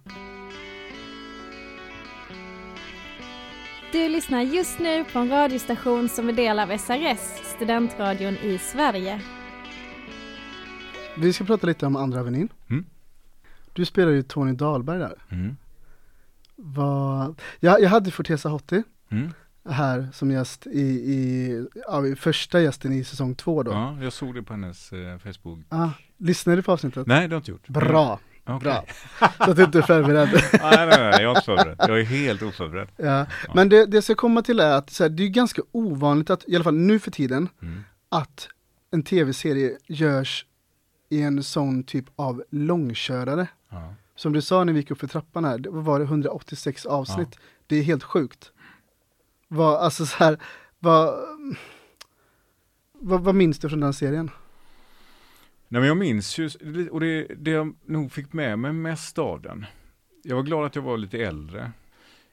[3.91, 7.19] Du lyssnar just nu på en radiostation som är del av SRS,
[7.55, 9.21] studentradion i Sverige.
[11.17, 12.49] Vi ska prata lite om Andra Avenyn.
[12.69, 12.85] Mm.
[13.73, 15.13] Du spelar ju Tony Dahlberg där.
[15.29, 15.57] Mm.
[16.55, 19.29] Vad, jag, jag hade Fortesa Hotti Mm.
[19.69, 23.71] här som gäst i, i, ja, första gästen i säsong två då.
[23.71, 25.59] Ja, jag såg det på hennes eh, Facebook.
[25.69, 27.07] Ah, lyssnade du på avsnittet?
[27.07, 27.67] Nej, det har jag inte gjort.
[27.67, 28.59] Bra, Okej.
[28.59, 28.85] bra.
[29.45, 30.29] Så att du inte är förberedd.
[30.53, 31.75] nej, nej, nej, jag är inte förberedd.
[31.79, 32.87] Jag är helt oförberedd.
[32.97, 33.25] ja.
[33.55, 36.29] Men det, det jag ska komma till är att så här, det är ganska ovanligt
[36.29, 37.83] att, i alla fall nu för tiden, Mm.
[38.09, 38.47] att
[38.91, 40.45] en tv-serie görs
[41.11, 43.47] i en sån typ av långkörare.
[43.69, 43.93] Ja.
[44.15, 47.39] Som du sa när vi gick upp för trappan här, det var det 186 avsnitt.
[47.67, 48.51] Det är helt sjukt.
[49.47, 50.37] Vad, alltså så här,
[50.79, 51.13] vad,
[52.93, 54.29] vad, vad minns du från den serien?
[55.67, 56.49] Nej men jag minns ju,
[56.89, 59.65] och det, det jag nog fick med mig mest av den.
[60.23, 61.71] Jag var glad att jag var lite äldre.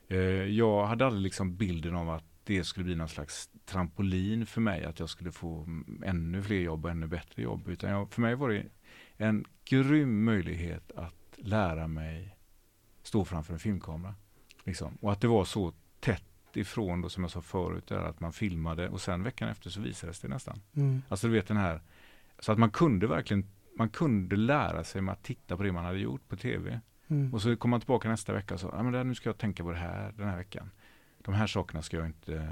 [0.08, 4.60] Eh, jag hade aldrig liksom bilden av att det skulle bli någon slags trampolin för
[4.60, 4.84] mig.
[4.84, 5.66] Att jag skulle få
[6.04, 7.68] ännu fler jobb och ännu bättre jobb.
[7.68, 8.66] Utan jag, för mig var det
[9.16, 12.36] en grym möjlighet att lära mig
[13.02, 14.14] stå framför en filmkamera.
[14.64, 14.98] Liksom.
[15.00, 18.32] Och att det var så tätt ifrån då som jag sa förut, där att man
[18.32, 20.60] filmade och sen veckan efter så visades det nästan.
[20.76, 21.02] Mm.
[21.08, 21.80] Alltså du vet den här,
[22.38, 23.44] så att man kunde verkligen,
[23.76, 26.80] man kunde lära sig med att titta på det man hade gjort på tv.
[27.08, 27.34] Mm.
[27.34, 29.28] Och så kom man tillbaka nästa vecka och sa, ja men det, här- nu ska
[29.28, 30.70] jag tänka på det här den här veckan.
[31.18, 32.48] De här sakerna ska jag inte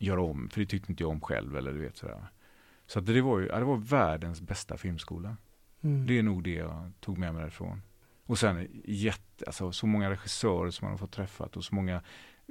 [0.00, 2.24] göra om, för det tyckte inte jag om själv eller du vet sådär.
[2.86, 5.36] Så det var ju, ja, det var världens bästa filmskola.
[5.80, 6.06] Mm.
[6.06, 7.82] Det är nog det jag tog med mig därifrån.
[8.26, 12.02] Och sen jätte, alltså så många regissörer som man har fått träffat och så många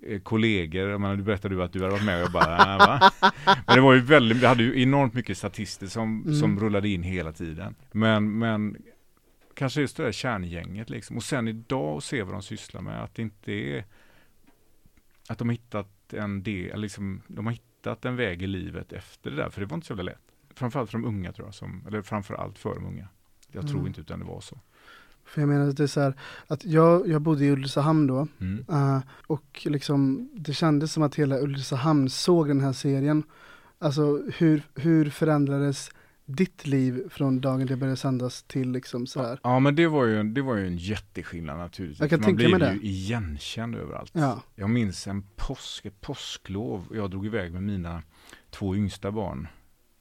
[0.04, 0.90] eh, kollegor.
[0.90, 3.12] Jag menar, du berättade du att du hade varit med och jag bara, äh, va?
[3.68, 6.36] Men det var ju väldigt, vi hade ju enormt mycket statister som, Mm.
[6.36, 7.76] som rullade in hela tiden.
[7.92, 8.78] Men, men
[9.54, 11.18] kanske just det där kärngänget liksom.
[11.18, 13.86] Och sen idag och se vad de sysslar med, att det inte är
[15.30, 19.38] att de hittat en del, liksom, de har hittat en väg i livet efter det
[19.38, 20.22] där, för det var inte så jävla lätt.
[20.54, 23.08] Framförallt för de unga tror jag, som, eller framförallt för de unga.
[23.52, 23.88] Jag tror Mm.
[23.88, 24.60] inte utan det var så.
[25.26, 26.14] För jag menar, det är så här,
[26.48, 28.28] att jag, jag bodde i Ulricehamn då.
[28.40, 28.66] Mm.
[28.70, 33.24] eh, och liksom, det kändes som att hela Ulricehamn såg den här serien.
[33.80, 35.92] Alltså hur, hur förändrades
[36.30, 39.40] ditt liv från dagen det började sändas till liksom så här?
[39.44, 42.00] Ja men det var ju, det var ju en jätteskillnad naturligtvis.
[42.00, 42.86] Jag kan Man tänka blev mig ju det.
[42.88, 44.12] igenkänd överallt.
[44.14, 44.42] Ja.
[44.56, 46.88] Jag minns en påsk, ett påsklov.
[46.94, 48.04] Jag drog iväg med mina
[48.50, 49.48] två yngsta barn.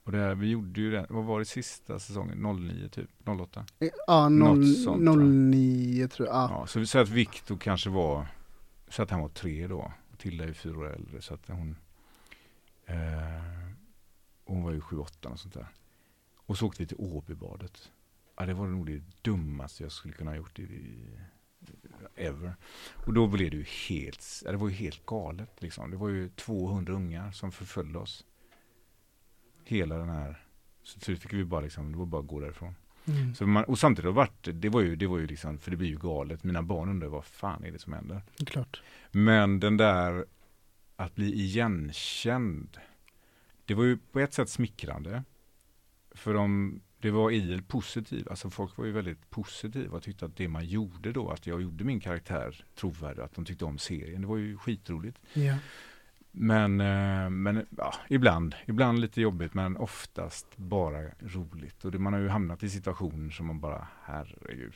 [0.05, 2.43] Och det här, vi gjorde ju det, vad var det sista säsongen?
[2.69, 3.11] 09 typ?
[3.41, 3.65] 08?
[4.07, 5.29] Ja, noll, sånt, tror jag.
[5.29, 6.37] 09 tror jag.
[6.37, 6.49] Ja.
[6.51, 8.27] Ja, så säger att Viktor kanske var,
[8.89, 9.93] så att han var tre då.
[10.13, 11.77] Och Tilda är ju fyra år äldre så att hon,
[12.87, 12.97] eh,
[14.45, 15.67] hon var ju sju, åtta och sånt där.
[16.49, 17.93] Och så åkte vi till Åbybadet.
[18.37, 21.19] Ja, det var nog det dummaste jag skulle kunna ha gjort i, i,
[22.15, 22.55] ever.
[23.07, 25.91] Och då blev det ju helt, ja, det var ju helt galet liksom.
[25.91, 28.25] Det var ju 200 ungar som förföljde oss.
[29.65, 30.45] Hela den här,
[30.83, 32.75] så till slut fick vi bara liksom, det var bara att gå därifrån.
[33.05, 33.35] Mm.
[33.35, 35.71] Så man, och samtidigt har det varit, det var ju, det var ju liksom, för
[35.71, 36.45] det blir ju galet.
[36.45, 38.23] Mina barn undrar vad fan är det som händer?
[38.47, 38.83] Klart.
[39.11, 40.25] Men den där
[40.97, 42.79] att bli igenkänd,
[43.65, 45.25] det var ju på ett sätt smickrande.
[46.19, 50.37] För de, det var idel positivt, alltså folk var ju väldigt positiva och tyckte att
[50.37, 54.21] det man gjorde då, att jag gjorde min karaktär trovärdig, att de tyckte om serien,
[54.21, 55.19] det var ju skitroligt.
[55.33, 55.57] Ja.
[56.31, 61.85] Men, eh, men ja, ibland, ibland lite jobbigt men oftast bara roligt.
[61.85, 64.75] Och det, man har ju hamnat i situationer som man bara, herregud.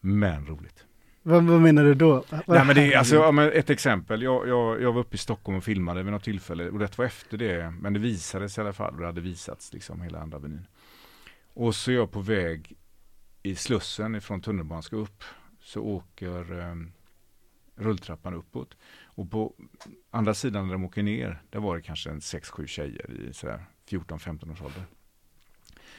[0.00, 0.86] Men roligt.
[1.22, 2.24] Vad, vad menar du då?
[2.30, 5.18] Vad Nej, men det, är- alltså, ja, ett exempel, jag, jag, jag var uppe i
[5.18, 8.60] Stockholm och filmade vid något tillfälle och det var efter det, men det visades i
[8.60, 10.66] alla fall och det hade visats liksom hela andra Avenyn.
[11.54, 12.72] Och så är jag på väg
[13.42, 15.24] i Slussen ifrån tunnelbanan ska upp,
[15.60, 16.74] så åker eh,
[17.76, 18.76] rulltrappan uppåt.
[19.04, 19.54] Och på
[20.10, 23.64] andra sidan när de åker ner, där var det kanske en 6-7 tjejer i sådär
[23.90, 24.82] 14-15 års ålder.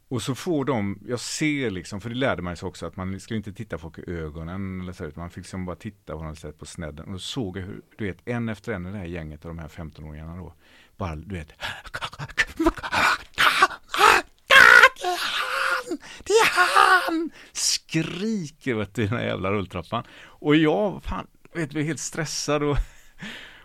[0.08, 3.20] Och så får de, jag ser liksom, för det lärde man sig också att man
[3.20, 6.24] ska inte titta folk i ögonen eller så, utan man fick liksom bara titta på
[6.24, 7.06] något sätt på snedden.
[7.06, 9.56] Och då såg jag hur, du vet, en efter en i det här gänget av
[9.56, 10.54] de här 15-åringarna då,
[10.98, 11.54] bara, du vet,
[16.24, 17.32] det är han!
[17.52, 20.04] Skriker vet du, i den här jävla rulltrappan.
[20.24, 22.78] Och jag, fan, vet du, helt stressad och,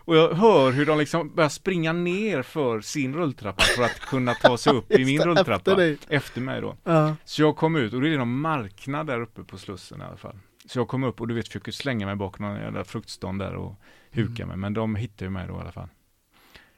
[0.09, 4.33] och jag hör hur de liksom börjar springa ner för sin rulltrappa för att kunna
[4.33, 5.55] ta sig upp i min rulltrappa.
[5.55, 5.97] efter dig.
[6.09, 6.75] efter mig då.
[6.83, 7.15] Ja.
[7.25, 10.17] Så jag kom ut och det är någon marknad där uppe på Slussen i alla
[10.17, 10.39] fall.
[10.65, 13.55] Så jag kom upp och du vet försöker slänga mig bakom någon jävla fruktstånd där
[13.55, 13.75] och
[14.11, 14.57] huka mig.
[14.57, 15.87] Men de hittade ju mig då i alla fall.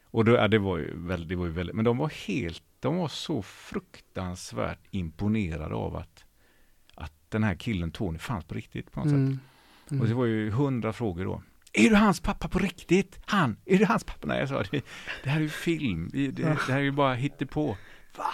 [0.05, 2.63] Och då, ja, det var ju väldigt, det var ju väldigt, men de var helt,
[2.79, 6.25] de var så fruktansvärt imponerade av att,
[6.95, 9.15] att den här killen Tony fanns på riktigt på något sätt.
[9.15, 10.01] Mm.
[10.01, 11.41] Och det var ju hundra frågor då.
[11.73, 13.19] Är du hans pappa på riktigt?
[13.25, 13.55] Han?
[13.65, 14.27] Är du hans pappa?
[14.27, 14.81] Nej, jag sa det,
[15.23, 16.09] det här är ju film.
[16.13, 17.77] Det, det, det här är ju bara hittepå.
[18.17, 18.25] Va?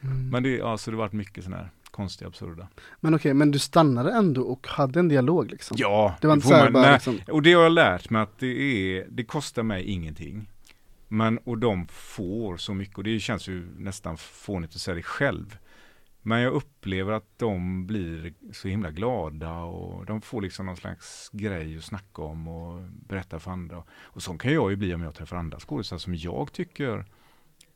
[0.00, 0.28] Mm.
[0.30, 2.68] Men det, ja, så det varit mycket sådana här konstiga, absurda.
[3.00, 5.76] Men okej, men du stannade ändå och hade en dialog liksom?
[5.80, 8.46] Ja, Det var inte man- bara liksom, Och det har jag lärt mig att det
[8.98, 10.50] är, det kostar mig ingenting.
[11.08, 15.02] Men, och de får så mycket och det känns ju nästan fånigt att säga det
[15.02, 15.58] själv.
[16.26, 21.30] Men jag upplever att de blir så himla glada och de får liksom någon slags
[21.32, 23.82] grej att snacka om och berätta för andra.
[24.02, 27.04] Och så kan jag ju bli om jag träffar andra skådespelare som jag tycker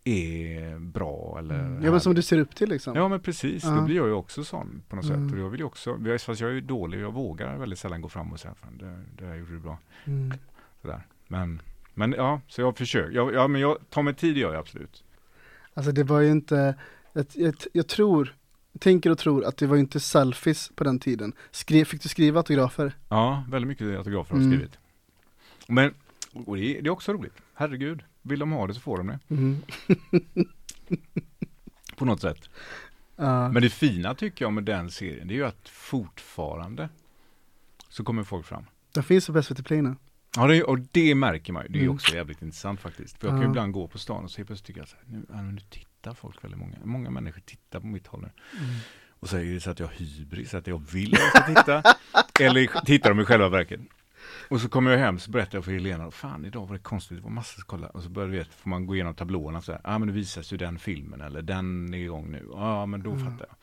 [0.05, 2.97] är bra eller ja men som du ser upp till liksom?
[2.97, 3.71] Ja men precis, Ja.
[3.71, 5.29] då blir jag ju också sån på något Mm.
[5.29, 5.35] sätt.
[5.39, 8.09] Och jag vill ju också, fast jag är ju dålig, jag vågar väldigt sällan gå
[8.09, 9.79] fram och säga fan det, det där gjorde du bra.
[10.05, 10.39] Mm.
[10.83, 11.07] Sådär.
[11.29, 11.63] Men,
[11.95, 13.17] men ja, så jag försöker.
[13.17, 15.05] Jag, ja men jag tar mig tid gör jag absolut.
[15.75, 16.75] Alltså det var ju inte,
[17.13, 18.35] jag, jag, jag tror,
[18.79, 21.33] tänker och tror att det var inte selfies på den tiden.
[21.51, 22.93] Skrev, fick du skriva autografer?
[23.09, 24.59] Ja, väldigt mycket autografer har jag Mm.
[24.59, 24.79] skrivit.
[25.69, 25.95] Men,
[26.47, 27.35] och det, är- det är också roligt.
[27.55, 29.19] Herregud, vill de ha det så får de det.
[29.29, 29.57] Mm.
[31.97, 32.51] På något sätt.
[33.17, 33.49] Ja.
[33.53, 36.89] Men det fina tycker jag med den serien, det är ju att fortfarande
[37.89, 38.65] så kommer folk fram.
[38.93, 39.97] Den finns på SVT Play nu.
[40.37, 41.69] Ja, det, och det märker man ju.
[41.69, 41.95] Det är Mm.
[41.95, 43.19] också jävligt intressant faktiskt.
[43.19, 45.05] För jag kan ju ibland gå på stan och helt plötsligt tycker jag så här,
[45.43, 46.77] nu, nu tittar folk väldigt många.
[46.85, 48.31] Många människor tittar på mitt håll nu.
[48.61, 48.75] Mm.
[49.21, 51.55] Och så är det så att jag har hybris, att jag vill att de ska
[51.55, 51.83] titta.
[52.45, 53.81] eller tittar de i själva verket.
[54.49, 57.17] Och så kommer jag hem så berättar jag för Helena, fan idag var det konstigt,
[57.17, 57.93] det var massor som kollade.
[57.93, 60.15] Och så börjar vet, får man gå igenom tablåerna så här, ja ah, men det
[60.15, 62.49] visas ju den filmen eller den är igång nu.
[62.53, 63.25] Ja men då Mm.
[63.25, 63.57] fattar jag.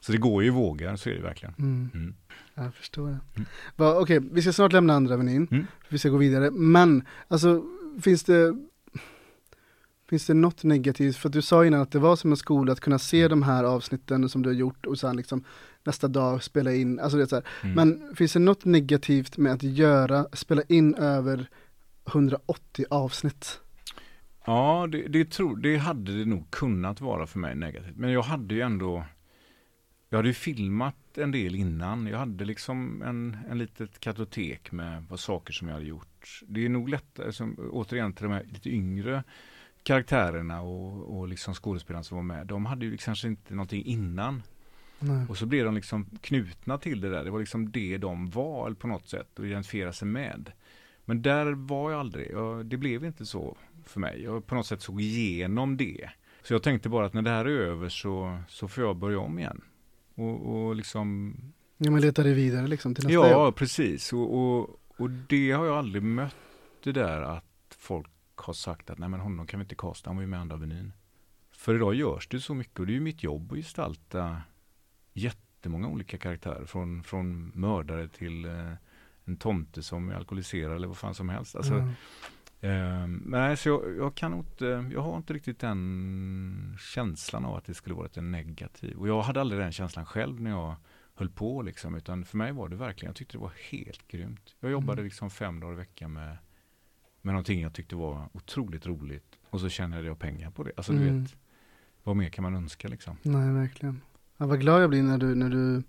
[0.00, 1.54] Så det går ju i vågor, så är det verkligen.
[1.58, 1.90] Mm.
[1.94, 2.14] Mm.
[2.54, 3.18] Jag förstår det.
[3.36, 3.96] Mm.
[3.96, 5.48] Okej, vi ska snart lämna andra avenyn.
[5.50, 5.66] Mm.
[5.88, 6.50] Vi ska gå vidare.
[6.50, 7.64] Men, alltså,
[8.02, 8.56] finns det
[10.08, 11.16] Finns det något negativt?
[11.16, 13.64] För du sa innan att det var som en skola att kunna se de här
[13.64, 15.44] avsnitten som du har gjort och sen liksom
[15.84, 17.42] nästa dag spela in, alltså det är.
[17.62, 17.74] Mm.
[17.74, 21.48] Men finns det något negativt med att göra, spela in över
[22.08, 23.60] 180 avsnitt?
[24.46, 27.96] Ja, det, det, tror, det hade det nog kunnat vara för mig negativt.
[27.96, 29.04] Men jag hade ju ändå,
[30.08, 32.06] jag hade ju filmat en del innan.
[32.06, 36.40] Jag hade liksom en, en litet kartotek med vad saker som jag hade gjort.
[36.48, 39.24] Det är nog lättare, som, återigen till de här lite yngre
[39.86, 42.46] karaktärerna och, och liksom skådespelarna som var med.
[42.46, 44.42] De hade ju liksom kanske inte någonting innan.
[44.98, 45.26] Nej.
[45.28, 47.24] Och så blev de liksom knutna till det där.
[47.24, 50.52] Det var liksom det de var på något sätt och identifiera sig med.
[51.04, 52.30] Men där var jag aldrig.
[52.30, 54.22] Jag, det blev inte så för mig.
[54.22, 56.10] Jag på något sätt såg igenom det.
[56.42, 59.18] Så jag tänkte bara att när det här är över så, så får jag börja
[59.18, 59.60] om igen.
[60.14, 61.34] Och, och liksom,
[61.78, 63.56] Ja men leta dig vidare liksom till nästa ja jobb.
[63.56, 64.12] precis.
[64.12, 66.36] Och, och, och det har jag aldrig mött
[66.84, 67.44] det där att
[67.78, 68.08] folk
[68.40, 70.56] har sagt att nej men honom kan vi inte kasta, han var ju med andra
[70.56, 70.92] Avenyn.
[71.50, 74.42] För idag görs det så mycket och det är ju mitt jobb att gestalta
[75.12, 76.64] jättemånga olika karaktärer.
[76.64, 78.72] Från, från mördare till eh,
[79.24, 81.56] en tomte som är alkoholiserad eller vad fan som helst.
[81.56, 81.90] Alltså, Mm.
[82.60, 87.64] eh, men så jag, jag kan inte, jag har inte riktigt den känslan av att
[87.64, 88.96] det skulle varit en negativ.
[88.98, 90.74] Och jag hade aldrig den känslan själv när jag
[91.14, 91.94] höll på liksom.
[91.94, 94.54] Utan för mig var det verkligen, jag tyckte det var helt grymt.
[94.60, 95.04] Jag jobbade Mm.
[95.04, 96.38] liksom fem dagar i veckan med,
[97.26, 99.24] med någonting jag tyckte var otroligt roligt.
[99.50, 100.72] Och så tjänade jag pengar på det.
[100.76, 101.22] Alltså du Mm.
[101.22, 101.34] vet,
[102.02, 103.16] vad mer kan man önska liksom?
[103.22, 104.00] Nej, verkligen.
[104.36, 105.82] Ja, vad glad jag blir när du, när du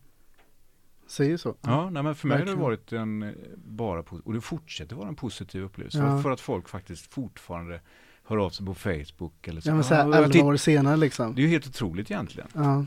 [1.08, 1.56] säger så.
[1.62, 2.60] Ja, nej, men för mig verkligen.
[2.60, 5.98] har det varit en eh, bara, och det fortsätter vara en positiv upplevelse.
[5.98, 6.22] Ja.
[6.22, 7.82] För, att folk faktiskt fortfarande
[8.24, 9.70] hör av sig på Facebook eller så.
[9.70, 11.36] Ja, men "Ah, såhär jag titt-" elva år senare liksom.
[11.36, 12.50] Det är ju helt otroligt egentligen.
[12.54, 12.86] Ja.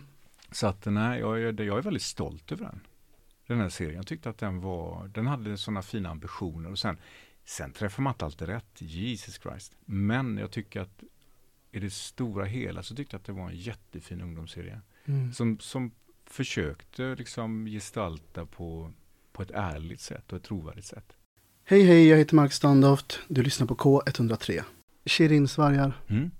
[0.52, 2.80] Så att nej, jag, är- jag är väldigt stolt över den.
[3.46, 3.96] Den här serien.
[3.96, 6.96] Jag tyckte att den var, den hade sådana fina ambitioner och sen,
[7.44, 8.74] sen träffar man inte alltid rätt.
[8.78, 9.72] Jesus Christ.
[9.84, 11.02] Men jag tycker att
[11.72, 14.80] i det stora hela så tyckte jag att det var en jättefin ungdomsserie.
[15.04, 15.32] Mm.
[15.32, 15.90] Som, som
[16.24, 18.92] försökte liksom gestalta på,
[19.32, 21.12] på ett ärligt sätt och ett trovärdigt sätt.
[21.64, 23.20] Hej hej, jag heter Mark Standoft.
[23.28, 24.62] Du lyssnar på K103.
[25.04, 26.00] Shirin svarar.
[26.08, 26.30] Mm.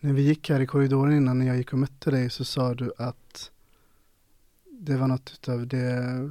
[0.00, 2.74] När vi gick här i korridoren innan när jag gick och mötte dig så sa
[2.74, 3.50] du att
[4.80, 6.30] det var något utav det,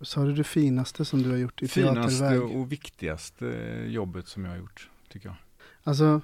[0.00, 2.56] sa du det finaste som du har gjort i Finaste teaterväg?
[2.56, 3.46] och viktigaste
[3.86, 5.36] jobbet som jag har gjort, tycker jag.
[5.82, 6.20] Alltså,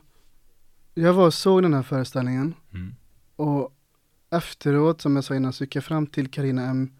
[0.95, 2.95] jag var och såg den här föreställningen Mm.
[3.37, 3.73] och
[4.31, 6.91] efteråt, som jag sa innan, så gick jag fram till Karina M.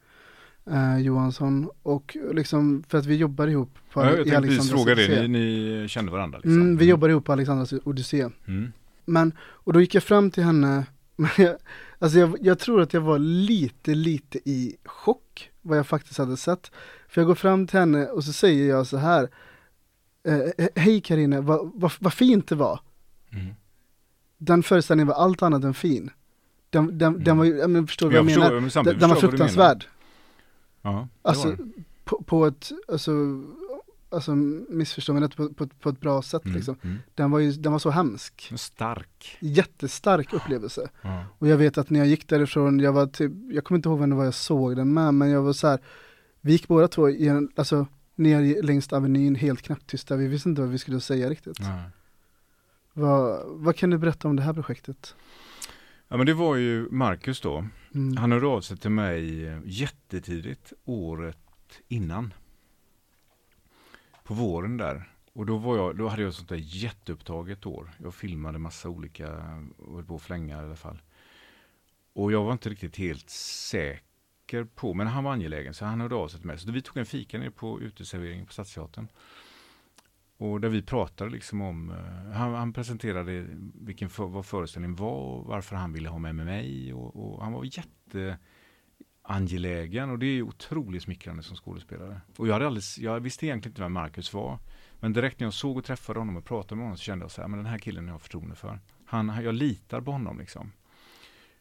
[0.71, 4.95] Eh, Johansson och liksom, för att vi jobbar ihop på, Ja, jag i Alexandras fråga
[4.95, 6.61] det, ni, ni kände varandra liksom?
[6.61, 8.29] Mm, vi jobbar ihop på Alexandras Odyssé.
[8.47, 8.73] Mm.
[9.05, 11.57] Men, och då gick jag fram till henne, men jag,
[11.99, 16.37] alltså jag, jag tror att jag var lite, lite i chock vad jag faktiskt hade
[16.37, 16.71] sett.
[17.09, 19.29] För jag går fram till henne och så säger jag så här,
[20.25, 22.81] eh, hej Karina, vad, vad, vad fint det var.
[23.33, 23.55] Mm.
[24.39, 26.11] Den föreställningen var allt annat än fin.
[26.71, 28.61] Den, den, den var ju, jag men, förstår du vad Jag menar?
[28.85, 29.87] men Den, var fruktansvärd.
[30.83, 31.57] Ja, Alltså,
[32.05, 33.13] på, på ett, alltså,
[34.13, 36.77] alltså missförstå mig rätt, på, på, på ett bra sätt Mm, liksom.
[36.83, 36.99] mm.
[37.15, 38.53] Den var ju, den var så hemsk.
[38.57, 39.37] Stark.
[39.41, 40.91] Jättestark upplevelse.
[41.03, 41.25] Ja.
[41.39, 43.99] Och jag vet att när jag gick därifrån, jag var typ, jag kommer inte ihåg
[43.99, 45.79] vem det var jag såg den med, men jag var så här,
[46.41, 50.61] vi gick båda två i en, alltså ner längs Avenyn helt knäpptysta, vi visste inte
[50.61, 51.59] vad vi skulle säga riktigt.
[52.93, 55.15] Vad, vad kan du berätta om det här projektet?
[56.09, 57.65] ja men det var ju Marcus då.
[57.95, 58.17] Mm.
[58.17, 61.37] Han hörde av sig till mig jättetidigt året
[61.89, 62.35] innan.
[64.23, 65.09] På våren där.
[65.33, 67.91] Och då, var jag, då hade jag ett sånt där jätteupptaget år.
[68.03, 69.33] Jag filmade massa olika,
[69.79, 71.03] och höll på att flänga i alla fall.
[72.13, 76.15] Och jag var inte riktigt helt säker på, men han var angelägen så han hörde
[76.15, 76.59] av sig till mig.
[76.59, 79.09] Så vi tog en fika ner på uteserveringen på Stadsteatern.
[80.37, 85.15] Och där vi pratade liksom om, eh, han, han presenterade vilken för, vad föreställningen var
[85.15, 86.95] och varför han ville ha med mig.
[86.95, 88.39] Och, och han var jätte
[89.23, 92.21] angelägen och det är ju otroligt smickrande som skådespelare.
[92.37, 94.59] Och jag, hade alldeles, jag visste egentligen inte vem Marcus var.
[95.01, 97.31] Men direkt när jag såg och träffade honom och pratade med honom så kände jag
[97.31, 98.81] så här, men den här killen har jag förtroende för.
[99.07, 100.73] Han, jag litar på honom liksom.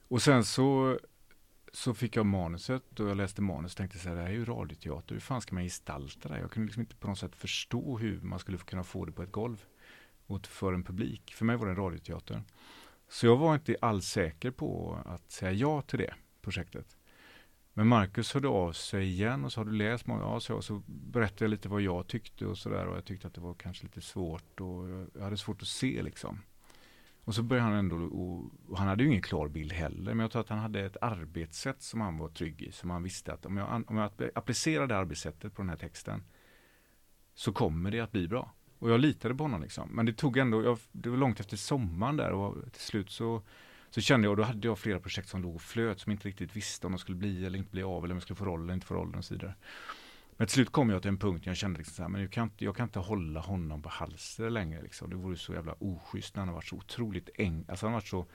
[0.07, 0.99] Och sen så,
[1.73, 4.33] så fick jag manuset och jag läste manus och tänkte så här, det här är
[4.33, 6.41] ju radioteater, hur fan ska man gestalta det här?
[6.41, 9.23] Jag kunde liksom inte på något sätt förstå hur man skulle kunna få det på
[9.23, 9.65] ett golv
[10.27, 11.33] och för en publik.
[11.33, 12.43] För mig var det en radioteater.
[13.09, 16.97] Så jag var inte alls säker på att säga ja till det projektet.
[17.73, 20.81] Men Marcus hörde av sig igen och så har du läst många, ja, så, så
[20.87, 23.83] berättade jag lite vad jag tyckte och sådär och jag tyckte att det var kanske
[23.83, 26.41] lite svårt och jag hade svårt att se liksom.
[27.23, 30.19] Och så började han ändå, och, och han hade ju ingen klar bild heller, men
[30.19, 33.33] jag tror att han hade ett arbetssätt som han var trygg i, som han visste
[33.33, 36.23] att om jag, om jag applicerar det arbetssättet på den här texten
[37.33, 38.53] så kommer det att bli bra.
[38.79, 39.89] Och jag litade på honom liksom.
[39.91, 43.41] Men det tog ändå, jag, det var långt efter sommaren där och till slut så
[43.91, 46.55] så kände jag, då hade jag flera projekt som låg och flöt som inte riktigt
[46.55, 48.63] visste om de skulle bli eller inte bli av eller om jag skulle få roll
[48.63, 49.55] eller inte få rollen och så vidare.
[50.37, 52.21] Men till slut kom jag till en punkt där jag kände liksom så här, men
[52.21, 55.09] jag kan, inte, jag kan inte hålla honom på halsen längre liksom.
[55.09, 58.07] Det vore så jävla oschysst när han har varit så otroligt eng, alltså han varit
[58.07, 58.25] så,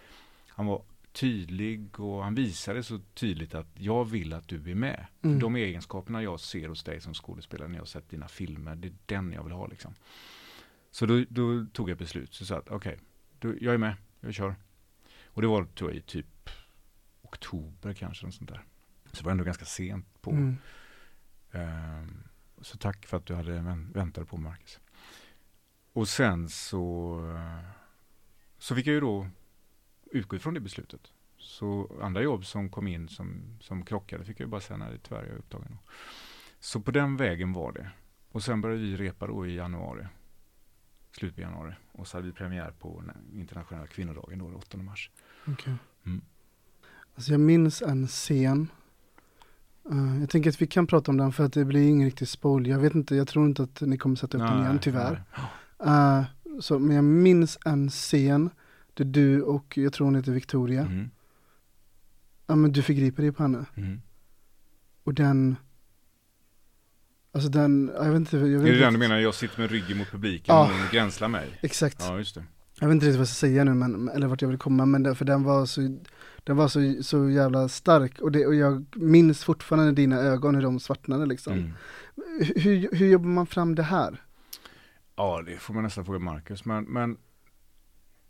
[0.48, 0.82] han var
[1.12, 5.06] tydlig och han visade så tydligt att jag vill att du är med.
[5.22, 5.38] Mm.
[5.38, 8.88] De egenskaperna jag ser hos dig som skådespelare när jag har sett dina filmer, det
[8.88, 9.94] är den jag vill ha liksom.
[10.90, 12.98] Så då, då tog jag beslut, så sa att okej,
[13.38, 14.54] okay, jag är med, jag kör.
[15.36, 16.50] Och det var tror jag i typ
[17.22, 18.64] oktober kanske, sånt där.
[19.12, 20.30] Så det var ändå ganska sent på.
[20.30, 20.56] Mm.
[21.52, 22.22] Ehm,
[22.60, 24.80] så tack för att du hade vänt, väntade på Marcus.
[25.92, 27.20] Och sen så,
[28.58, 29.28] så fick jag ju då
[30.10, 31.12] utgå ifrån det beslutet.
[31.38, 34.98] Så andra jobb som kom in som, som krockade fick jag ju bara säga nej,
[35.02, 35.78] tyvärr jag är upptagen.
[36.60, 37.90] Så på den vägen var det.
[38.28, 40.06] Och sen började vi repa då i januari.
[41.10, 41.74] slutet på januari.
[41.92, 45.10] Och så hade vi premiär på internationella kvinnodagen då, den 8 mars.
[45.46, 45.74] Okej.
[46.06, 46.20] Mm.
[47.14, 48.68] Alltså jag minns en scen.
[49.90, 52.28] Eh, jag tänker att vi kan prata om den för att det blir ingen riktig
[52.28, 52.66] spoil.
[52.66, 55.22] Jag vet inte, jag tror inte att ni kommer sätta upp den Nej, igen tyvärr.
[55.84, 56.24] Eh,
[56.60, 58.50] så, men jag minns en scen
[58.94, 60.82] där du och jag tror hon heter Victoria.
[60.82, 61.10] Mm.
[62.46, 63.64] Ja men du förgriper dig på henne.
[63.74, 64.02] Mm.
[65.04, 65.56] Och den
[67.32, 69.60] Alltså den, jag vet inte, jag vet Är inte det den du menar, jag sitter
[69.60, 70.62] med ryggen mot publiken Ja.
[70.62, 71.58] och hon gränslar mig?
[71.60, 71.96] Exakt.
[72.00, 72.44] Ja, just det.
[72.80, 74.86] Jag vet inte riktigt vad jag ska säga nu men, eller vart jag vill komma
[74.86, 75.98] men den, för den var så
[76.44, 80.62] Den var så, så jävla stark och, det, och jag minns fortfarande dina ögon hur
[80.62, 81.52] de svartnade liksom.
[81.52, 81.72] Mm.
[82.56, 84.22] Hur, hur, jobbar man fram det här?
[85.16, 86.64] Ja, det får man nästan fråga Marcus.
[86.64, 87.18] Men, men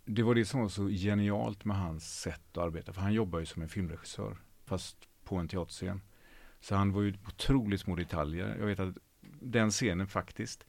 [0.05, 2.92] det var det som var så genialt med hans sätt att arbeta.
[2.92, 6.01] För han jobbar ju som en filmregissör, fast på en teaterscen.
[6.61, 8.57] Så han var ju otroligt små detaljer.
[8.59, 8.94] Jag vet att
[9.40, 10.66] den scenen faktiskt,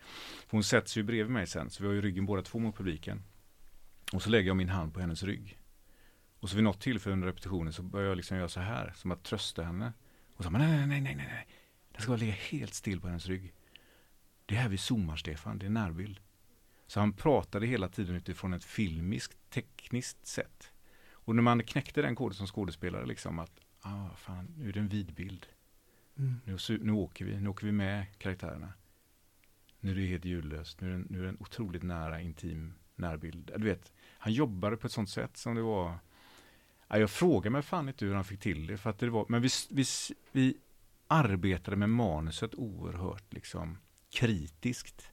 [0.49, 3.23] hon sätts ju bredvid mig sen, så vi har ju ryggen båda två mot publiken.
[4.11, 5.59] Och så lägger jag min hand på hennes rygg.
[6.39, 9.11] Och så vid något tillfälle under repetitionen så börjar jag liksom göra så här, som
[9.11, 9.93] att trösta henne.
[10.35, 11.47] Och så, nej, nej, nej, nej, nej, nej.
[11.91, 13.53] Den ska bara ligga helt still på hennes rygg.
[14.45, 16.19] Det är här vi zoomar, Stefan, det är närbild.
[16.87, 20.71] Så han pratade hela tiden utifrån ett filmiskt, tekniskt sätt.
[21.11, 24.79] Och när man knäckte den koden som skådespelare, liksom att, ah, fan, nu är det
[24.79, 25.45] en vidbild.
[26.17, 26.41] Mm.
[26.43, 28.73] Nu, nu åker vi, nu åker vi med karaktärerna.
[29.79, 32.73] Nu är det helt ljudlöst, nu är det, nu är det en otroligt nära, intim
[32.95, 33.51] närbild.
[33.57, 35.99] Du vet, han jobbade på ett sånt sätt som det var,
[36.87, 39.25] ja, jag frågar mig fan inte hur han fick till det, för att det var,
[39.29, 39.85] men vi, vi,
[40.31, 40.57] vi
[41.07, 43.77] arbetade med manuset oerhört liksom
[44.09, 45.11] kritiskt.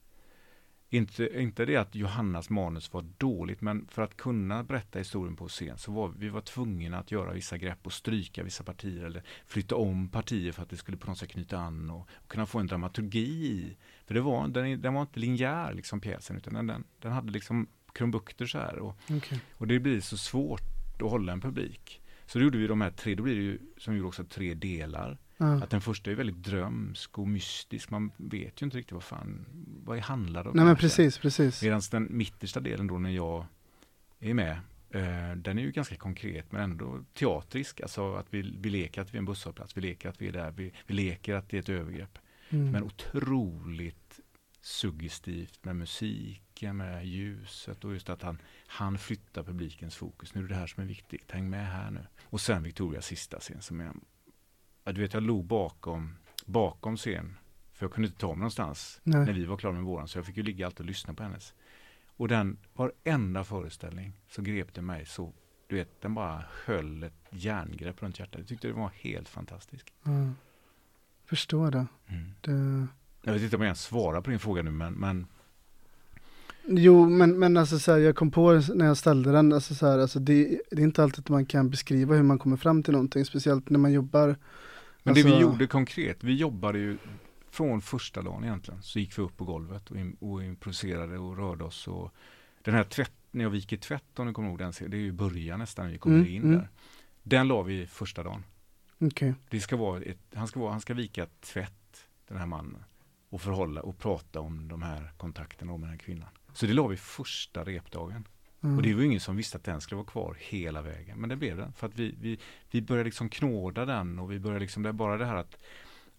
[0.89, 5.47] Inte, inte det att Johannas manus var dåligt, men för att kunna berätta historien på
[5.47, 9.23] scen så var vi var tvungna att göra vissa grepp och stryka vissa partier eller
[9.45, 12.45] flytta om partier för att det skulle på något sätt knyta an och, och kunna
[12.45, 13.77] få en dramaturgi i.
[14.05, 17.31] För det var, den, den var inte linjär liksom pjäsen, utan den, den, den hade
[17.31, 18.79] liksom krumbukter så här.
[18.79, 19.39] Och, Okej.
[19.53, 20.61] och det blir så svårt
[21.01, 22.01] att hålla en publik.
[22.25, 24.23] Så då gjorde vi de här tre, då blir det ju som vi gjorde också
[24.23, 25.17] tre delar.
[25.37, 25.63] Ja.
[25.63, 27.89] Att den första är väldigt drömsk och mystisk.
[27.89, 29.45] Man vet ju inte riktigt vad fan,
[29.83, 30.55] vad det handlar om.
[30.55, 31.63] Nej men precis, precis.
[31.63, 33.45] Medan den mittersta delen då när jag
[34.19, 34.51] är med,
[34.89, 37.81] eh, den är ju ganska konkret men ändå teatrisk.
[37.81, 40.31] Alltså att vi, vi leker att vi är en busshållplats, vi leker att vi är
[40.31, 42.17] där, vi, vi leker att det är ett övergrepp.
[42.49, 42.71] Mm.
[42.71, 44.19] Men otroligt
[44.61, 45.75] suggestivt med
[46.55, 48.37] musiken, med ljuset och just att han,
[48.67, 50.33] han flyttar publikens fokus.
[50.33, 52.07] Nu är det det här som är viktigt, häng med här nu.
[52.29, 53.91] Och sen Victorias sista scen som är,
[54.83, 57.37] ja, du vet jag låg bakom, bakom scen,
[57.73, 59.25] för jag kunde inte ta mig någonstans Nej.
[59.25, 61.23] när vi var klara med våran, så jag fick ju ligga alltid och lyssna på
[61.23, 61.53] hennes.
[62.17, 65.33] Och den, varenda föreställning så grep det mig så,
[65.67, 68.39] du vet, den bara höll ett järngrepp runt hjärtat.
[68.39, 69.93] Jag tyckte det var helt fantastiskt.
[70.03, 70.33] Ja.
[71.25, 71.87] Förstår det.
[72.07, 72.33] Mm.
[72.41, 72.87] det.
[73.21, 75.27] Jag vet inte om jag ens svarar på din fråga nu, men, men
[76.67, 79.87] Jo, men, men alltså så här, jag kom på när jag ställde den, alltså så
[79.87, 82.83] här, alltså det, det är inte alltid att man kan beskriva hur man kommer fram
[82.83, 84.35] till någonting, speciellt när man jobbar.
[85.03, 86.97] Men det vi alltså- gjorde konkret, vi jobbade ju
[87.49, 91.37] från första dagen egentligen, så gick vi upp på golvet och, im- och improviserade och
[91.37, 91.87] rörde oss.
[91.87, 92.13] Och
[92.61, 95.11] den här tvätt, när jag viker tvätt, om ni kommer ihåg den, det är ju
[95.11, 96.57] början nästan när vi kommer Mm, in mm.
[96.57, 96.69] där.
[97.23, 98.43] Den la vi första dagen.
[98.99, 102.83] Okej, Det ska vara ett, han, ska vara, han ska vika tvätt, den här mannen,
[103.29, 106.29] och förhålla och prata om de här kontakterna med den här kvinnan.
[106.55, 108.27] Så det la vi första repdagen.
[108.59, 108.75] ja.
[108.75, 111.19] Och det var ju ingen som visste att den skulle vara kvar hela vägen.
[111.19, 111.73] Men det blev den.
[111.73, 112.39] För att vi, vi,
[112.71, 115.57] vi började liksom knåda den och vi började liksom, det är bara det här att,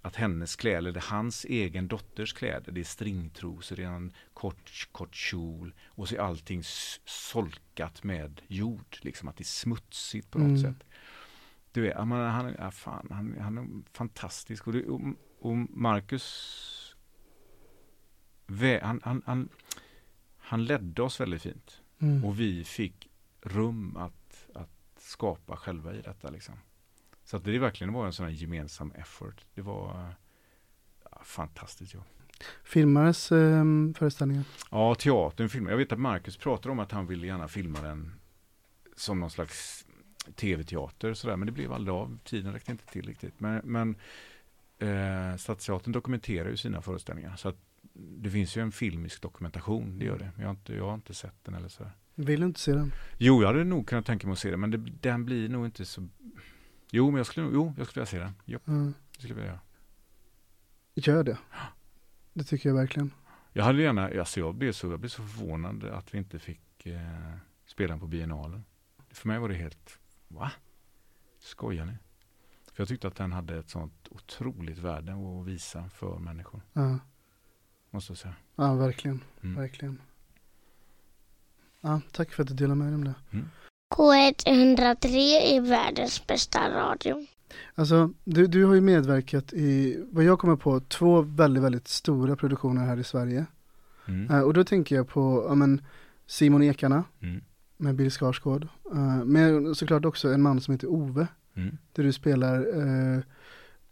[0.03, 4.13] att hennes kläder, det är hans egen dotters kläder, det är stringtrosor, det är en
[4.35, 6.63] kort, kort kjol och så är allting
[7.05, 10.63] solkat med jord, liksom att det är smutsigt på något Mm.
[10.75, 10.87] sätt.
[11.73, 13.67] Du vet, han, han, ja, fan, han, han är
[13.97, 14.67] fantastisk.
[14.67, 15.01] Och, det, och,
[15.41, 16.95] och Marcus,
[18.83, 19.49] han, han, han,
[20.47, 21.83] han ledde oss väldigt fint.
[21.99, 22.25] Mm.
[22.25, 23.09] Och vi fick
[23.41, 26.31] rum att, att skapa själva i detta.
[26.31, 26.55] Liksom.
[27.25, 29.45] Så att det verkligen var en sån här gemensam effort.
[29.55, 30.15] Det var
[31.11, 32.05] ja, fantastiskt jobb.
[32.65, 34.45] Filmades ehm, föreställningen?
[34.71, 35.71] Ja, teatern filmar.
[35.71, 38.13] Jag vet att Marcus pratar om att han ville gärna filma den
[38.97, 39.87] som någon slags
[40.35, 41.37] tv-teater sådär.
[41.37, 42.19] Men det blev aldrig av.
[42.25, 43.41] Tiden räckte inte till riktigt.
[43.41, 43.97] Men, men
[44.79, 47.37] eh, Stadsteatern dokumenterar ju sina föreställningar.
[47.37, 47.59] Så att
[47.99, 50.31] det finns ju en filmisk dokumentation, det gör det.
[50.39, 51.87] Jag har inte, jag har inte sett den eller så.
[52.15, 52.93] Vill du inte se den?
[53.19, 55.67] Jo, jag hade nog kunnat tänka mig att se den, men det, den blir nog
[55.67, 56.09] inte så...
[56.91, 58.35] Jo, men jag skulle, jo, jag skulle vilja se den.
[58.45, 58.73] Jo, Ja.
[58.73, 59.61] det skulle jag vilja göra.
[60.95, 61.39] Gör det.
[62.33, 63.11] Det tycker jag verkligen.
[63.53, 66.87] Jag hade gärna, alltså jag blev så, jag blev så förvånad att vi inte fick
[66.87, 67.01] eh,
[67.67, 68.65] spela den på biennalen.
[69.11, 70.53] För mig var det helt, va?
[71.39, 71.93] Skojar ni?
[72.73, 76.99] För jag tyckte att den hade ett sånt otroligt värde att visa för människor, Ja,
[77.97, 78.35] måste jag säga.
[78.57, 79.21] ja verkligen.
[79.43, 79.57] Mm.
[79.57, 80.01] Verkligen.
[81.81, 83.15] Ja, tack för att du delar med dig om det.
[83.95, 85.07] K103
[85.41, 87.27] är världens bästa radio.
[87.75, 92.37] Alltså, du, du har ju medverkat i, vad jag kommer på, två väldigt, väldigt stora
[92.37, 93.47] produktioner här i Sverige.
[94.09, 94.31] Mm.
[94.31, 95.85] Eh, och då tänker jag på, ja men,
[96.27, 97.41] Simon Ekarna Mm.
[97.77, 98.69] med Bill Skarsgård.
[98.95, 101.79] Uh, men såklart också en man som heter Ove, Mm.
[101.93, 103.21] där du spelar, eh,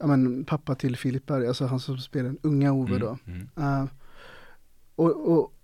[0.04, 3.18] ja men, pappa till Filip Berg, alltså han som spelar den unga Ove då.
[3.26, 3.48] Mm.
[3.56, 3.86] Eh,
[4.94, 5.54] och, och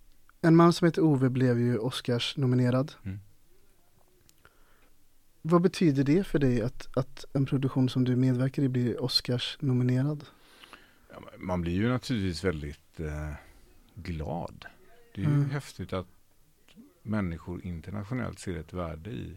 [0.41, 2.93] en man som heter Ove blev ju Oscars nominerad.
[3.05, 3.21] Mm.
[5.43, 9.57] Vad betyder det för dig att, att en produktion som du medverkar i blir Oscars
[9.61, 10.25] nominerad?
[11.13, 13.33] Ja, man blir ju naturligtvis väldigt eh,
[13.95, 14.65] glad.
[15.15, 15.51] Det är ju Mm.
[15.51, 16.07] häftigt att
[17.03, 19.37] människor internationellt ser ett värde i,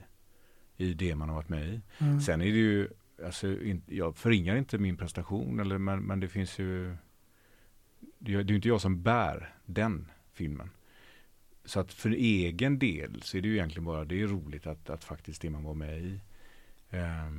[0.78, 1.82] i det man har varit med i.
[1.97, 2.22] Mm.
[2.22, 2.88] Sen är det ju,
[3.26, 6.95] alltså, in, jag förringar inte min prestation, eller, men, men det finns ju,
[8.20, 10.70] det är ju inte jag som bär den filmen.
[11.66, 14.89] Så att för egen del så är det ju egentligen bara, det är roligt att,
[14.89, 16.22] att faktiskt det man var med i
[16.89, 17.32] eh,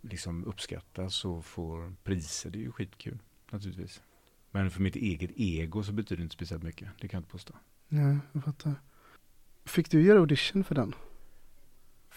[0.00, 2.50] liksom uppskattas och får priser.
[2.50, 3.18] Det är ju skitkul
[3.50, 4.02] naturligtvis.
[4.50, 6.88] Men för mitt eget ego så betyder det inte speciellt mycket.
[7.00, 7.54] Det kan jag inte påstå.
[7.88, 8.74] Ja, jag fattar.
[9.64, 10.94] Fick du göra audition för den?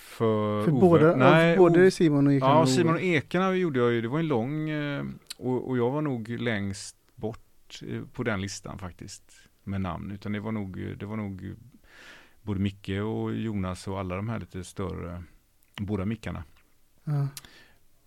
[0.02, 3.02] För, För Ove- båda, Nej, både Simon och Ekan Ja, och Simon och.
[3.02, 5.06] Ekarna gjorde jag ju, det var en lång eh,
[5.38, 9.24] och, och jag var nog längst bort eh, på den listan faktiskt
[9.64, 10.12] med namn.
[10.12, 11.52] Utan det var nog, det var nog eh,
[12.42, 15.24] både Micke och Jonas och alla de här lite större,
[15.78, 16.44] båda Mickarna.
[17.04, 17.28] Ja.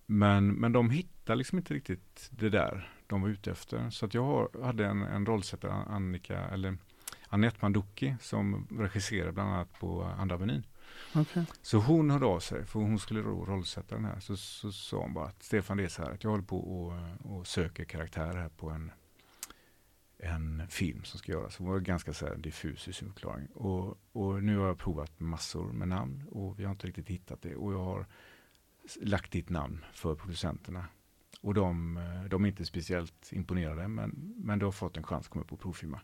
[0.05, 3.89] Men, men de hittade liksom inte riktigt det där de var ute efter.
[3.89, 6.77] Så att jag har, hade en, en rollsättare, Annika, eller
[7.29, 10.63] Anette Manducci, som regisserade bland annat på Andra Avenyn.
[11.15, 11.43] Okay.
[11.61, 14.19] Så hon hörde av sig, för hon skulle då rollsätta den här.
[14.19, 16.57] Så, så sa hon bara att Stefan, det är så här att jag håller på
[16.57, 18.91] och, och söker karaktär här på en,
[20.17, 21.57] en film som ska göras.
[21.57, 23.47] Hon var ganska så här diffus i sin förklaring.
[23.47, 27.41] Och, och nu har jag provat massor med namn och vi har inte riktigt hittat
[27.41, 27.55] det.
[27.55, 28.05] Och jag har
[29.01, 30.85] lagt ditt namn för producenterna.
[31.41, 35.31] Och de, de är inte speciellt imponerade, men, men du har fått en chans att
[35.31, 36.01] komma upp och provfilma.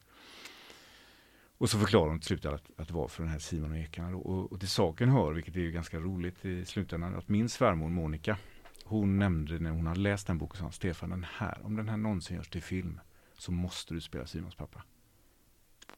[1.62, 3.78] Och så förklarar de till slut att, att det var för den här Simon och
[3.78, 4.18] Ekarna.
[4.18, 8.38] Och, och till saken hör, vilket är ganska roligt i slutändan, att min svärmor Monica,
[8.84, 11.98] hon nämnde när hon hade läst den boken, sa Stefan, den här, om den här
[11.98, 13.00] någonsin görs till film,
[13.34, 14.84] så måste du spela Simons pappa.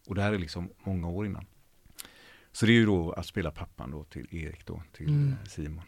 [0.07, 1.45] Och det här är liksom många år innan.
[2.51, 5.29] Så det är ju då att spela pappan då till Erik då, till Mm.
[5.31, 5.83] eh, Simon.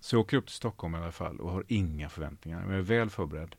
[0.00, 2.60] Så jag åker upp till Stockholm i alla fall och har inga förväntningar.
[2.60, 3.56] Men jag är väl förberedd.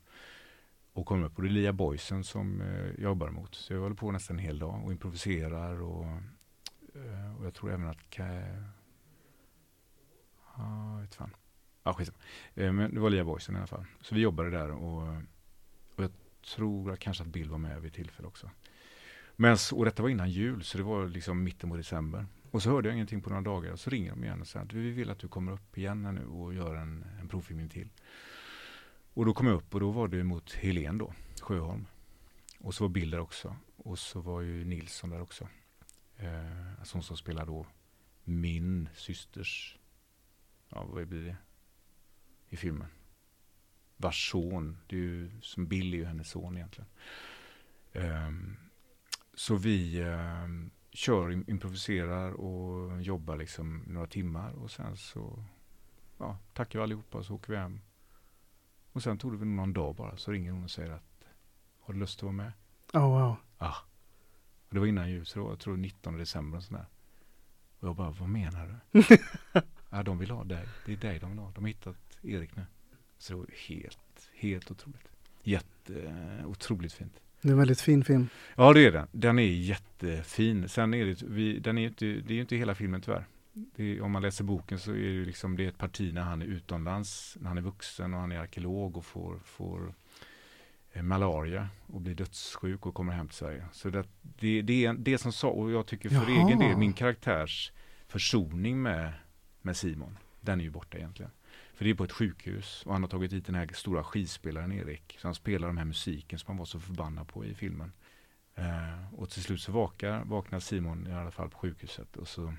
[0.94, 3.56] Och kommer upp och det är Lia Boysen som eh, jag jobbar mot.
[3.56, 6.06] Så jag håller på nästan en hel dag och improviserar och,
[6.96, 7.98] eh, och jag tror även att
[10.58, 11.36] Ja, jag vet fan.
[11.84, 12.18] Ja, skitsamma.
[12.56, 13.86] Eh, men det var Lia Boysen i alla fall.
[14.02, 15.08] Så vi jobbade där och,
[15.96, 16.12] och jag
[16.56, 18.50] tror kanske att Bill var med vid tillfälle också.
[19.36, 22.26] Men, och detta var innan jul, så det var liksom mitten på december.
[22.52, 23.72] Och så hörde jag ingenting på några dagar.
[23.72, 26.06] Och så ringer de igen och säger att vi vill att du kommer upp igen
[26.06, 27.90] här nu och gör en, en provfilmning till.
[29.14, 31.88] Och då kom jag upp och då var det mot Helen då, Sjöholm.
[32.60, 33.56] Och så var Bill där också.
[33.78, 35.48] Och så var ju Nilsson där också.
[36.18, 37.66] Eh, alltså hon som spelar då
[38.24, 39.78] min systers,
[40.70, 41.38] ja vad blir det?
[42.50, 42.88] I filmen.
[43.98, 46.90] Vars son, det är ju, som Bill är ju hennes son egentligen.
[47.92, 48.32] Eh,
[49.34, 50.48] så vi eh,
[50.92, 55.44] kör, improviserar och jobbar liksom några timmar och sen så
[56.18, 57.80] ja, tackar vi allihopa och så åker vi hem.
[58.92, 61.26] Och sen tog det väl någon dag bara så ringer hon och säger att
[61.80, 62.52] har du lust att vara med?
[62.94, 63.36] Oh, wow.
[63.60, 63.76] Ja.
[64.68, 66.86] Och det var innan jul så det var, jag tror 19 december och sådär.
[67.80, 69.04] Och jag bara, vad menar du?
[69.90, 70.68] ja, de vill ha dig.
[70.86, 71.52] Det är dig de vill ha.
[71.52, 72.66] De har hittat Erik nu.
[73.18, 75.08] Så det var helt, helt otroligt.
[75.44, 76.14] Jätte,
[76.46, 77.20] otroligt fint.
[77.42, 78.28] Det är en väldigt fin film.
[78.56, 79.08] Ja, det är den.
[79.12, 80.70] Den är jättefin.
[80.70, 83.28] Sen är det, vi, den är ju inte, det är ju inte hela filmen tyvärr.
[83.54, 86.42] Det om man läser boken så är det liksom, det är ett parti när han
[86.42, 89.94] är utomlands, när han är vuxen och han är arkeolog och får, får
[90.92, 93.66] eh, malaria och blir dödssjuk och kommer hem till Sverige.
[93.72, 96.46] Så det, det, det är det som sa, och jag tycker för Jaha.
[96.48, 97.72] egen del, min karaktärs
[98.08, 99.14] försoning med,
[99.62, 101.32] med Simon, den är ju borta egentligen.
[101.74, 104.72] För det är på ett sjukhus och han har tagit hit den här stora skivspelaren
[104.72, 105.18] Erik.
[105.20, 107.92] Så han spelar de här musiken som han var så förbannad på i filmen.
[108.56, 112.54] Eh, och till slut så vakar, vaknar Simon i alla fall på sjukhuset och så,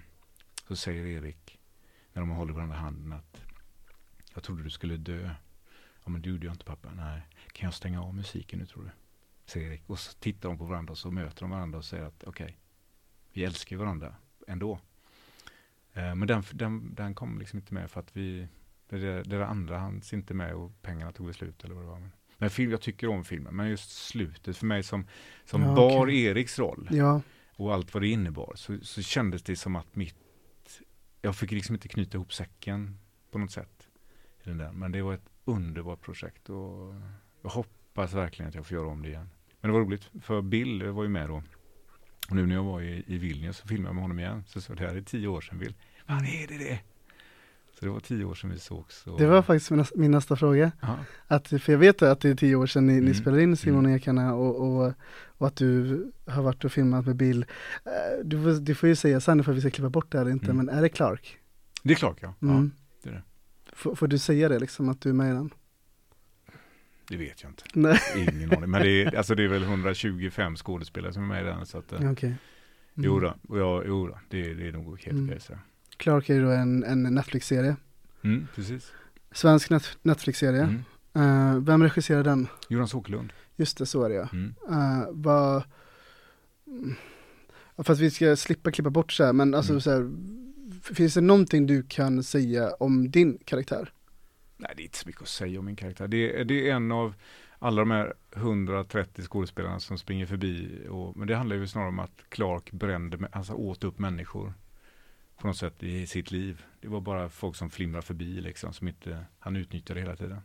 [0.72, 1.58] så säger Erik
[2.12, 3.42] när de håller varandra i handen att
[4.34, 5.30] jag trodde du skulle dö.
[6.04, 6.90] Ja men det gjorde jag inte pappa.
[6.96, 7.22] Nej.
[7.52, 8.90] Kan jag stänga av musiken nu tror du?
[9.46, 9.82] Säger Erik.
[9.86, 12.58] Och så tittar de på varandra och så möter de varandra och säger att okej,
[13.32, 14.14] vi älskar varandra
[14.48, 14.80] ändå.
[15.92, 18.48] Eh, men den, den, den kom liksom inte med för att vi,
[18.88, 22.00] det, det där andra hanns inte med och pengarna tog slut eller vad det var.
[22.00, 25.06] Men, men film, jag tycker om filmen, men just slutet för mig som,
[25.44, 26.24] som Ja, bar okej.
[26.24, 26.88] Eriks roll.
[26.90, 27.22] Ja,
[27.56, 30.16] och allt vad det innebar så, så kändes det som att mitt,
[31.22, 32.98] jag fick liksom inte knyta ihop säcken
[33.30, 33.88] på något sätt.
[34.44, 34.72] I den där.
[34.72, 36.94] Men det var ett underbart projekt och
[37.42, 39.30] jag hoppas verkligen att jag får göra om det igen.
[39.60, 41.42] Men det var roligt för Bill var ju med då.
[42.28, 44.44] Och nu när jag var i, i Vilnius så filmade jag med honom igen.
[44.46, 45.74] Så sa det här är tio år sedan Bill.
[46.06, 46.80] Vad är det det?
[47.82, 49.06] Så det var tio år sedan vi sågs.
[49.06, 49.18] Och...
[49.18, 50.72] Det var faktiskt min, min nästa fråga.
[51.26, 53.14] Att, för jag vet att det är tio år sedan ni, ni Mm.
[53.14, 53.96] spelade in Simon och Mm.
[53.96, 54.92] Ekarna och, och,
[55.38, 57.42] och att du har varit och filmat med Bill.
[57.84, 60.18] Eh, Du får, du får ju säga sen för att vi ska klippa bort det
[60.20, 60.56] eller inte, Mm.
[60.56, 61.38] men är det Clark?
[61.82, 62.34] Det är klart ja.
[62.42, 62.54] Mm.
[62.54, 62.70] ja.
[63.02, 63.22] det är det.
[63.72, 65.50] Får, får du säga det liksom, att du är med i den?
[67.08, 67.62] Det vet jag inte.
[67.74, 67.98] Nej.
[68.16, 68.70] Ingen aning.
[68.70, 71.66] Men det är, alltså det är väl 125 skådespelare som är med i den.
[71.66, 72.28] Så att, eh, Okej.
[72.28, 72.38] Mm.
[72.96, 75.24] Jo då, och jag, det, det är nog helt Mm.
[75.28, 75.40] okej.
[75.40, 75.52] så.
[76.02, 77.76] Clark är ju då en, en Netflix-serie.
[78.22, 78.92] Mm, precis.
[79.32, 80.62] Svensk net, Netflix-serie.
[80.62, 80.82] Mm.
[81.14, 82.48] Eh, vem regisserar den?
[82.68, 83.32] Jonas Åkerlund.
[83.56, 84.28] Just det, så är det ja.
[84.32, 84.54] Mm.
[84.70, 85.62] Uh, vad...
[87.78, 89.80] För att vi ska slippa klippa bort så här, men alltså Mm.
[89.80, 90.10] så här,
[90.94, 93.92] finns det någonting du kan säga om din karaktär?
[94.56, 96.08] Nej, det är inte så mycket att säga om min karaktär.
[96.08, 97.14] Det, är- det är en av
[97.58, 100.86] alla de här 130 skådespelarna som springer förbi.
[100.90, 104.54] Och, men det handlar ju snarare om att Clark brände, alltså åt upp människor
[105.42, 106.62] på något sätt i sitt liv.
[106.80, 110.40] Det var bara folk som flimrar förbi liksom, som inte, han utnyttjade hela tiden.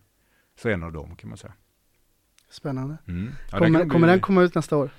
[0.55, 1.53] Så en av dem kan man säga.
[2.49, 2.97] Spännande.
[3.07, 3.31] Mm.
[3.51, 4.89] Ja, kommer, kan kommer bli- den komma ut nästa år?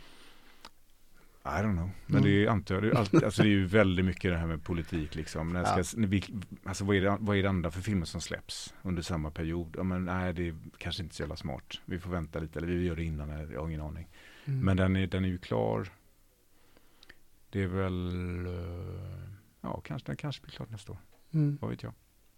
[1.44, 1.90] I don't know.
[2.06, 2.22] Men Mm.
[2.22, 4.46] det är, antar jag, det är, alltid, alltså det är ju väldigt mycket det här
[4.46, 5.48] med politik liksom.
[5.52, 5.84] När Ja.
[5.84, 6.24] ska, när vi,
[6.64, 9.74] alltså vad är, det, vad är det andra för filmer som släpps under samma period?
[9.76, 11.80] Ja, men nej, det är kanske inte så jävla smart.
[11.84, 14.08] Vi får vänta lite, eller vi gör det innan, jag har ingen aning.
[14.44, 14.60] Mm.
[14.60, 15.88] Men den är, den är ju klar.
[17.50, 19.30] Det är väl, eh,
[19.74, 20.98] ja kanske, den kanske blir klar nästa år.
[21.34, 21.58] Mm.
[21.60, 21.92] Vad vet jag.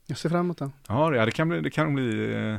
[0.06, 0.72] Jag ser fram emot den.
[0.88, 2.58] Ja, det, kan bli, det kan bli eh,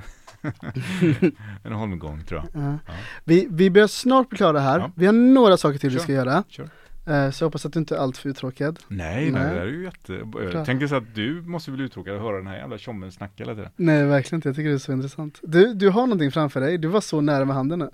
[1.64, 2.64] en holmgång tror jag.
[2.64, 2.78] Ja.
[2.88, 2.94] Ja.
[3.24, 4.80] Vi, vi börjar snart bli klara här.
[4.80, 4.92] Ja.
[4.96, 6.04] Vi har några saker till vi Kör.
[6.04, 6.44] ska göra.
[6.48, 6.70] Kör.
[7.08, 8.80] Eh, så jag hoppas att du inte är alltför uttråkad.
[8.88, 9.44] Nej, nej, Nej.
[9.44, 10.26] det där är ju jätte...
[10.26, 10.44] Bra.
[10.44, 13.34] Jag tänker så att du måste bli uttråkad att höra den här jävla tjommen snacka
[13.38, 13.72] hela tiden.
[13.76, 14.50] Nej, verkligen inte.
[14.50, 15.40] Jag tycker det är så intressant.
[15.44, 16.78] Du, du har någonting framför dig.
[16.78, 17.90] Du var så nära med handen nu.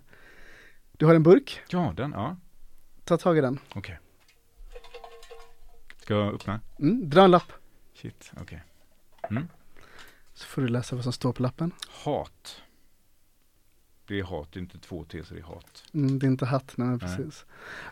[0.92, 1.62] Du har en burk.
[1.70, 2.38] Ja, den, ja.
[3.04, 3.60] Ta tag i den.
[3.74, 4.00] Okej.
[6.08, 6.60] Ska jag öppna?
[6.80, 7.52] Mm, dra en lapp.
[7.94, 8.64] Shit, okej.
[9.30, 9.48] Mm.
[10.34, 11.72] Så får du läsa vad som står på lappen.
[11.88, 12.62] Hat.
[14.06, 15.84] Det är hat, det är inte två T så det är hat.
[15.94, 17.00] Mm, det är inte hatt, Nej.
[17.00, 17.46] precis.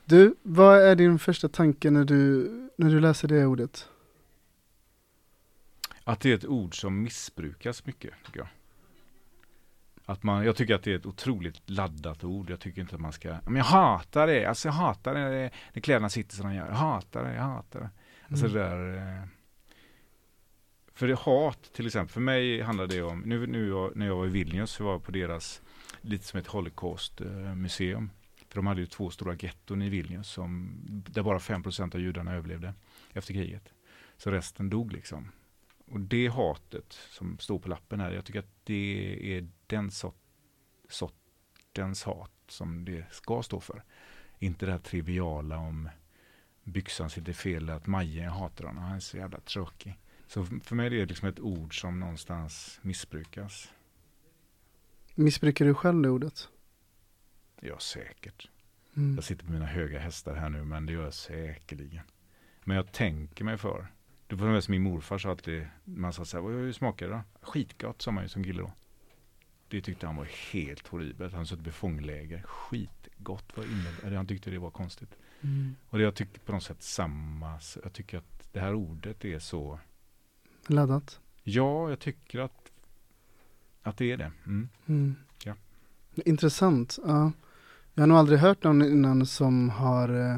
[0.06, 3.90] Du, vad är din första tanke när du, när du läser det ordet?
[6.04, 8.48] Att det är ett ord som missbrukas mycket, tycker jag.
[10.06, 12.50] Att man, jag tycker att det är ett otroligt laddat ord.
[12.50, 15.82] Jag tycker inte att man ska, men jag hatar det, alltså jag hatar det när
[15.82, 16.68] kläderna sitter som de gör.
[16.68, 17.90] Jag hatar det, jag hatar det.
[18.30, 18.58] Alltså Mm.
[18.58, 19.28] där, eh,
[20.94, 24.16] för det hat till exempel, för mig handlar det om, nu, nu jag, när jag
[24.16, 25.62] var i Vilnius så var jag på deras,
[26.02, 28.10] lite som ett holocaust-museum.
[28.50, 30.72] För de hade ju två stora getton i Vilnius som,
[31.10, 32.74] där bara 5% av judarna överlevde
[33.14, 33.74] efter kriget.
[34.18, 35.32] Så resten dog liksom.
[35.88, 40.16] Och det hatet som står på lappen här, jag tycker att det är den sort,
[40.90, 43.84] sortens hat som det ska stå för.
[44.40, 45.90] Inte det här triviala om
[46.66, 49.98] byxan sitter fel, att Maja jag hatar honom, han är så jävla tråkig.
[50.28, 53.72] Så för mig är det liksom ett ord som någonstans missbrukas.
[55.16, 56.50] Missbrukar du själv det ordet?
[57.62, 58.50] Ja, säkert.
[58.96, 59.16] Mm.
[59.16, 62.04] Jag sitter på mina höga hästar här nu, men det gör jag säkerligen.
[62.64, 63.88] Men jag tänker mig för.
[64.28, 67.14] Det var som min morfar sa alltid, man sa så här, "Vad- hur smakar det
[67.14, 67.24] då?
[67.42, 68.72] Skitgott, sa man ju som kille då.
[69.68, 71.34] Det tyckte han var helt horribelt.
[71.34, 72.42] Han suttit i fångläger.
[72.42, 75.10] Skitgott, vad innebär Han tyckte det var konstigt.
[75.42, 75.76] Mm.
[75.90, 77.60] Och det jag tycker på något sätt samma.
[77.84, 79.80] Jag tycker att det här ordet är så,
[80.68, 81.20] Laddat?
[81.44, 82.72] ja, jag tycker att,
[83.82, 84.32] att det är det.
[84.46, 84.70] Mm.
[84.86, 85.16] Mm.
[85.44, 85.56] Ja.
[86.16, 87.00] Intressant.
[87.06, 87.32] Ja.
[87.94, 90.38] Jag har nog aldrig hört någon innan som har eh,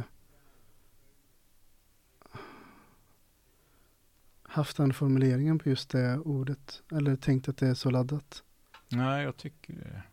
[4.44, 6.82] haft den formuleringen på just det ordet.
[6.92, 8.44] Eller tänkt att det är så laddat.
[8.90, 10.04] Nej, jag tycker det.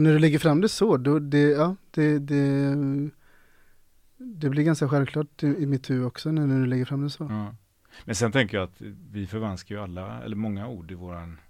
[0.00, 2.76] Och när du lägger fram det så, då det, ja, det, det,
[4.16, 7.10] det blir ganska självklart i, i mitt huvud också när, när du lägger fram det
[7.10, 7.26] så.
[7.30, 7.54] Ja.
[8.04, 8.80] Men sen tänker jag att
[9.10, 11.40] vi förvanskar ju alla, eller många ord i våran,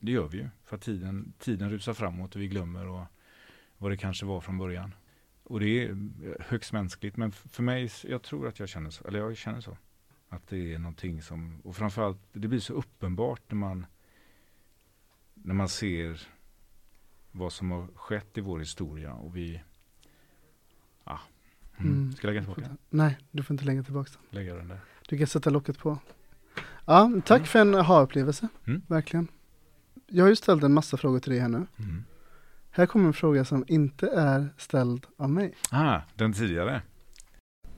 [0.00, 3.04] det gör vi ju, för att tiden, tiden rusar framåt och vi glömmer och
[3.78, 4.94] vad det kanske var från början.
[5.42, 5.96] Och det är
[6.40, 9.76] högst mänskligt, men för mig, jag tror att jag känner så, eller jag känner så.
[10.28, 13.86] Att det är någonting som, och framförallt, det blir så uppenbart när man,
[15.34, 16.28] när man ser
[17.32, 19.62] vad som har skett i vår historia och vi,
[21.04, 21.20] ja,
[21.76, 21.92] mm.
[21.92, 22.12] Mm.
[22.12, 22.76] ska jag lägga tillbaka?
[22.90, 24.40] Nej, du får inte lägga tillbaka den.
[24.40, 24.80] Lägga den där.
[25.08, 25.98] Du kan sätta locket på.
[26.86, 27.46] Ja, tack Mm.
[27.46, 28.48] för en aha-upplevelse.
[28.66, 28.82] Mm.
[28.86, 29.28] Verkligen.
[30.06, 31.66] Jag har ju ställt en massa frågor till dig här nu.
[31.78, 32.04] Mm.
[32.70, 35.54] Här kommer en fråga som inte är ställd av mig.
[35.70, 36.82] Ah, den tidigare.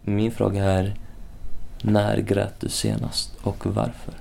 [0.02, 0.98] Min fråga är
[1.82, 4.14] När grät du senast och varför?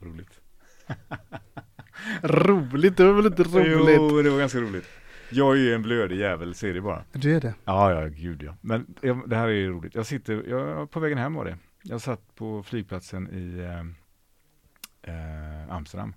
[0.00, 0.40] Roligt.
[2.22, 3.96] roligt, det var väl inte roligt?
[3.96, 4.88] Jo, det var ganska roligt.
[5.30, 7.04] Jag är ju en blödig jävel, ser det bara.
[7.12, 7.54] Du är det?
[7.64, 8.56] Ja, ja, gud ja.
[8.60, 9.94] Men jag, det här är ju roligt.
[9.94, 11.58] Jag sitter, jag, på vägen hem var det.
[11.82, 13.80] Jag satt på flygplatsen i eh,
[15.14, 16.14] eh, Amsterdam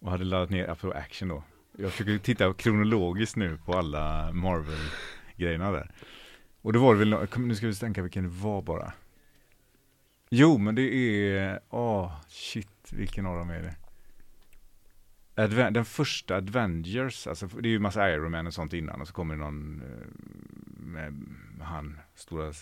[0.00, 1.42] och hade laddat ner Apple Action då.
[1.78, 5.90] Jag försöker titta kronologiskt nu på alla Marvel-grejerna där.
[6.62, 8.92] Och då var det väl, nu ska vi tänka vilken det var bara.
[10.30, 13.74] Jo, men det är, åh, shit, vilken av dem är det?
[15.34, 19.08] Adven- den första Avengers, alltså det är ju massa Iron Man och sånt innan och
[19.08, 20.06] så kommer det någon eh,
[20.76, 21.26] med
[21.60, 22.54] han, stora eh,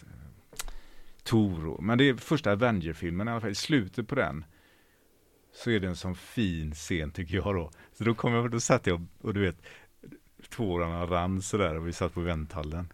[1.23, 1.81] Toro.
[1.81, 4.45] Men det är första Avenger-filmen i alla fall, i slutet på den
[5.53, 7.71] så är det en sån fin scen tycker jag då.
[7.93, 9.57] Så då kom jag, då satt jag och, och du vet,
[10.49, 12.93] tårarna rann sådär och vi satt på vänthallen.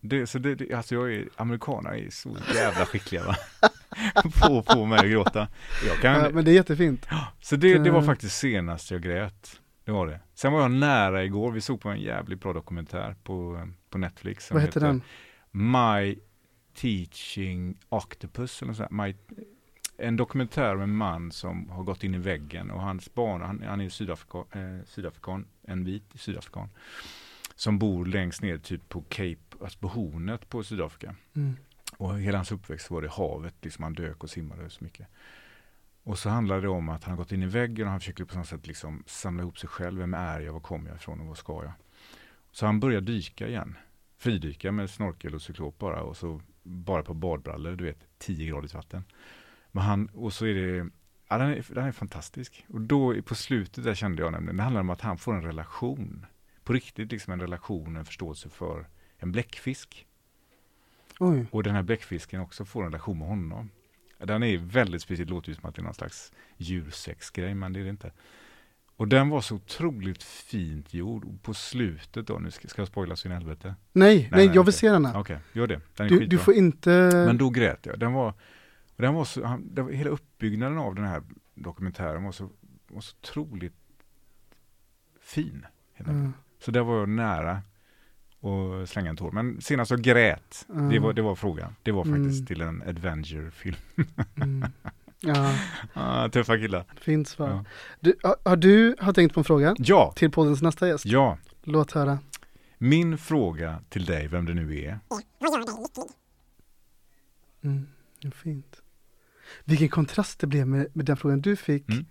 [0.00, 3.36] Det, så det, det, alltså jag är, amerikaner är så jävla skickliga va?
[4.42, 5.48] på att få mig att gråta.
[5.86, 7.06] Jag kan, Ja, men det är jättefint.
[7.40, 8.06] så det, det var Eh.
[8.06, 9.60] faktiskt senast jag grät.
[9.84, 10.20] Det var det.
[10.34, 14.50] Sen var jag nära igår, vi såg på en jävligt bra dokumentär på, på Netflix.
[14.50, 15.02] Vad heter den?
[15.50, 16.18] My
[16.74, 18.86] Teaching Octopus, eller så.
[18.90, 19.14] My,
[19.98, 23.62] en dokumentär om en man som har gått in i väggen och hans barn, han,
[23.68, 26.68] han är sydafrika, eh, sydafrikan, en vit sydafrikan,
[27.56, 31.14] som bor längst ner typ på Cape, alltså på hornet på Sydafrika.
[31.36, 31.56] Mm.
[32.00, 35.08] Och hela hans uppväxt var det havet, liksom han dök och simmade så mycket.
[36.02, 38.24] Och så handlade det om att han har gått in i väggen och han försöker
[38.24, 39.98] på något sätt liksom samla ihop sig själv.
[39.98, 40.52] Vem är jag?
[40.52, 41.72] Var kommer jag ifrån och vad ska jag?
[42.50, 43.76] Så han börjar dyka igen.
[44.16, 48.74] Fridyka med snorkel och cyklop bara och så bara på badbrallor, du vet, 10 gradigt
[48.74, 49.04] vatten.
[49.72, 50.90] Men han, och så är det,
[51.28, 52.64] ja den är, den är fantastisk.
[52.68, 55.42] Och då på slutet där kände jag nämligen, det handlar om att han får en
[55.42, 56.26] relation.
[56.64, 60.06] På riktigt liksom en relation, en förståelse för en bläckfisk.
[61.20, 61.46] Oj.
[61.50, 63.70] Och den här bläckfisken också får en relation med honom.
[64.18, 67.72] Den är väldigt speciell, det låter ju som att det är någon slags djursexgrej, men
[67.72, 68.12] det är det inte.
[68.96, 71.24] Och den var så otroligt fint gjord.
[71.24, 73.74] Och på slutet då, nu ska, ska jag spoila så in helvete?
[73.92, 74.72] Nej, nej, jag vill okej.
[74.72, 75.20] se den här.
[75.20, 75.80] Okej, gör det.
[75.96, 76.28] Den är Du, skitbra.
[76.28, 77.10] du får inte...
[77.26, 77.98] Men då grät jag.
[77.98, 78.34] Den var,
[78.96, 81.22] den var så, han, var, hela uppbyggnaden av den här
[81.54, 82.50] dokumentären var så,
[82.88, 83.74] var så otroligt
[85.20, 85.66] fin.
[85.96, 86.32] Mm.
[86.58, 87.62] Så där var jag nära
[88.42, 89.30] att slänga en tår.
[89.32, 91.02] Men senast jag grät, det, Mm.
[91.02, 91.76] var, det var frågan.
[91.82, 92.46] Det var faktiskt Mm.
[92.46, 93.76] till en Adventure-film.
[94.36, 94.64] Mm.
[95.22, 95.54] Ja,
[95.94, 96.84] ah, tuffa killar.
[97.00, 97.48] fint svar.
[97.48, 97.64] Ja.
[98.00, 101.06] Du, har, har du har tänkt på en fråga ja, till poddens nästa gäst?
[101.06, 101.38] ja.
[101.64, 102.18] Låt höra.
[102.78, 104.98] Min fråga till dig, vem det nu är.
[107.64, 107.86] Mm,
[108.34, 108.80] fint.
[109.64, 111.88] Vilken kontrast det blev med, med den frågan du fick.
[111.88, 112.06] Mm.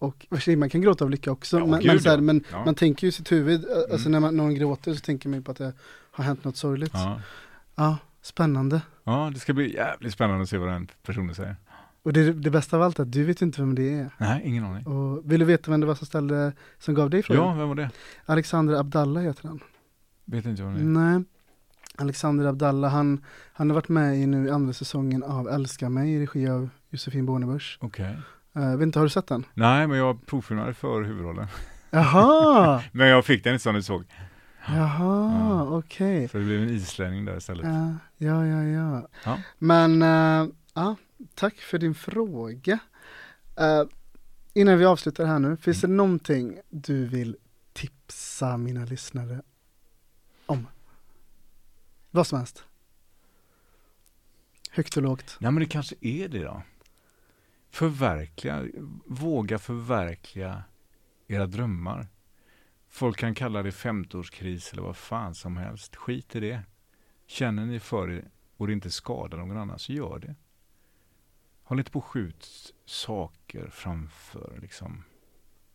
[0.00, 0.26] Och
[0.58, 1.58] man kan gråta av lycka också.
[1.58, 2.64] Ja, men, gud, men, så här, men Ja.
[2.64, 4.12] man tänker ju i sitt huvud, alltså Mm.
[4.12, 5.72] när man, någon gråter så tänker man ju på att det
[6.10, 6.90] har hänt något sorgligt.
[6.94, 7.20] Ja,
[7.76, 7.98] Ja.
[8.22, 8.82] spännande.
[9.04, 11.56] ja, det ska bli jävligt spännande att se vad den personen säger.
[12.02, 14.10] Och det, det bästa av allt är att du vet inte vem det är.
[14.18, 14.86] Nej, ingen aning.
[14.86, 17.44] Och vill du veta vem det var som ställde, som gav dig frågan?
[17.46, 17.90] Ja, vem var det?
[18.26, 19.60] Alexander Abdallah heter han.
[20.24, 20.84] Vet inte vad det är.
[20.84, 21.24] Nej.
[21.96, 26.20] Alexander Abdallah, han, han har varit med i nu andra säsongen av Älska mig i
[26.22, 27.78] regi av Josefin Bornebusch.
[27.80, 28.16] Okej.
[28.56, 29.46] Uh, vet inte, har du sett den?
[29.54, 31.46] Nej, men jag provfilmade för huvudrollen.
[31.90, 32.82] Jaha!
[32.92, 34.04] Men jag fick den inte som du såg.
[34.66, 35.78] Jaha, Ja.
[35.78, 36.28] okej.
[36.28, 37.66] Så det blev en islänning där istället.
[37.66, 39.08] Ja, ja, ja, ja.
[39.24, 39.38] Ja.
[39.58, 40.96] Men, eh, ja,
[41.34, 42.78] tack för din fråga.
[43.56, 43.82] Eh,
[44.54, 45.90] innan vi avslutar här nu, finns Mm.
[45.90, 47.36] det någonting du vill
[47.72, 49.42] tipsa mina lyssnare
[50.46, 50.66] om?
[52.10, 52.64] Vad som helst.
[54.70, 55.36] Högt och lågt.
[55.40, 56.62] Nej, men det kanske är det då.
[57.70, 58.66] Förverkliga,
[59.06, 60.64] våga förverkliga
[61.26, 62.08] era drömmar.
[62.88, 65.96] Folk kan kalla det femtårskris eller vad fan som helst.
[65.96, 66.62] Skit i det.
[67.26, 68.24] Känner ni för det
[68.56, 70.34] och det inte skadar någon annan, så gör det.
[71.62, 75.04] Håll inte på och skjut saker framför liksom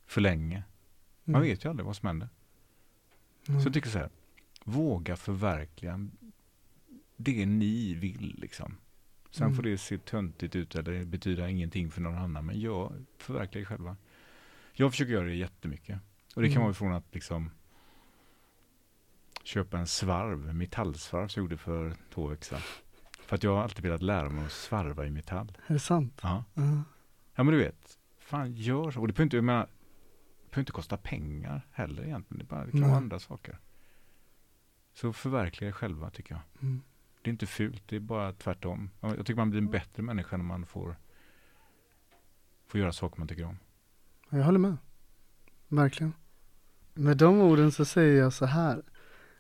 [0.06, 0.64] för länge.
[1.24, 1.48] Man Mm.
[1.48, 2.30] vet ju aldrig vad som händer.
[3.48, 3.62] Mm.
[3.62, 4.10] Så jag tycker så här,
[4.64, 6.10] våga förverkliga
[7.18, 8.78] det ni vill liksom.
[9.36, 9.56] Sen Mm.
[9.56, 13.66] får det se töntigt ut eller betyda ingenting för någon annan, men jag förverkligar det
[13.66, 13.98] själva.
[14.74, 16.00] Jag försöker göra det jättemycket.
[16.36, 16.64] Och det kan Mm.
[16.64, 17.52] vara från att liksom
[19.44, 22.60] köpa en svarv, metallsvarv som jag gjorde för två veckor sedan.
[23.20, 25.58] För att jag har alltid velat lära mig att svarva i metall.
[25.68, 26.20] Är det sant?
[26.24, 26.44] Ja.
[26.54, 26.84] Ja.
[27.36, 29.02] Ja men du vet, fan gör så.
[29.02, 32.40] Och det behöver inte, menar, det behöver inte kosta pengar heller egentligen.
[32.40, 32.90] Det, bara, det kan Nej.
[32.90, 33.60] vara andra saker.
[34.94, 36.42] Så förverkliga er själva tycker jag.
[36.62, 36.82] Mm.
[37.26, 38.90] Det är inte fult, det är bara tvärtom.
[39.02, 40.96] Jag tycker man blir en bättre människa när man får,
[42.68, 43.58] får göra saker man tycker om.
[44.30, 44.78] Jag håller med.
[45.68, 46.14] Verkligen.
[46.94, 48.82] Med de orden så säger jag så här.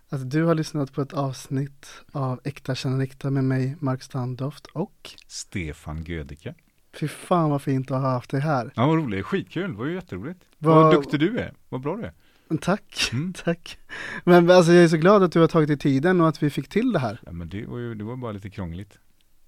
[0.09, 4.65] Att du har lyssnat på ett avsnitt av Äkta känner äkta med mig, Mark Standoft
[4.65, 6.55] och Stefan Gödicke.
[6.93, 8.71] Fy fan vad fint att ha haft dig här.
[8.75, 9.25] Ja, vad roligt.
[9.25, 9.71] Skitkul.
[9.71, 10.39] Det var ju jätteroligt.
[10.57, 11.53] Vad- Vad duktig du är.
[11.69, 12.13] Vad bra du är.
[12.61, 13.33] Tack, Mm.
[13.43, 13.77] tack.
[14.23, 16.49] Men alltså jag är så glad att du har tagit dig tiden och att vi
[16.49, 17.19] fick till det här.
[17.25, 18.99] Ja, men det var ju det var bara lite krångligt.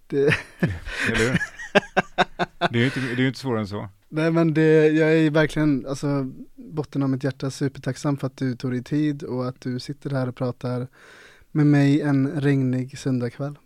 [0.07, 0.17] Det,
[0.59, 1.37] Eller hur?
[2.71, 3.89] Det är ju inte, det är ju inte svårare än så.
[4.09, 8.55] nej men det, jag är verkligen, alltså botten av mitt hjärta supertacksam för att du
[8.55, 10.87] tog dig tid och att du sitter här och pratar
[11.51, 13.57] med mig en regnig söndagkväll.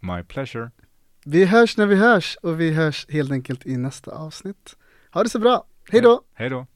[0.00, 0.70] My pleasure.
[1.24, 4.76] Vi hörs när vi hörs och vi hörs helt enkelt i nästa avsnitt.
[5.10, 6.22] Ha det så bra, hej då!
[6.34, 6.66] Hej då.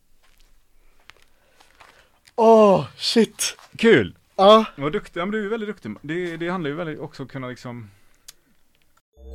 [2.36, 3.56] Åh, shit!
[3.76, 4.14] Kul!
[4.36, 4.64] Ja.
[4.76, 5.20] Vad duktig.
[5.20, 5.92] Ja, men du är väldigt duktig.
[6.02, 7.90] Det, det handlar ju väldigt också om att kunna liksom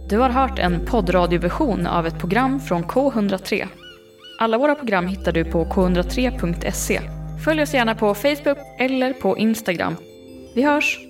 [0.10, 3.68] Du har hört en poddradioversion av ett program från K103.
[4.39, 7.02] Alla våra program hittar du på k103.se.
[7.45, 9.95] Följ oss gärna på Facebook eller på Instagram.
[10.56, 11.09] Vi hörs!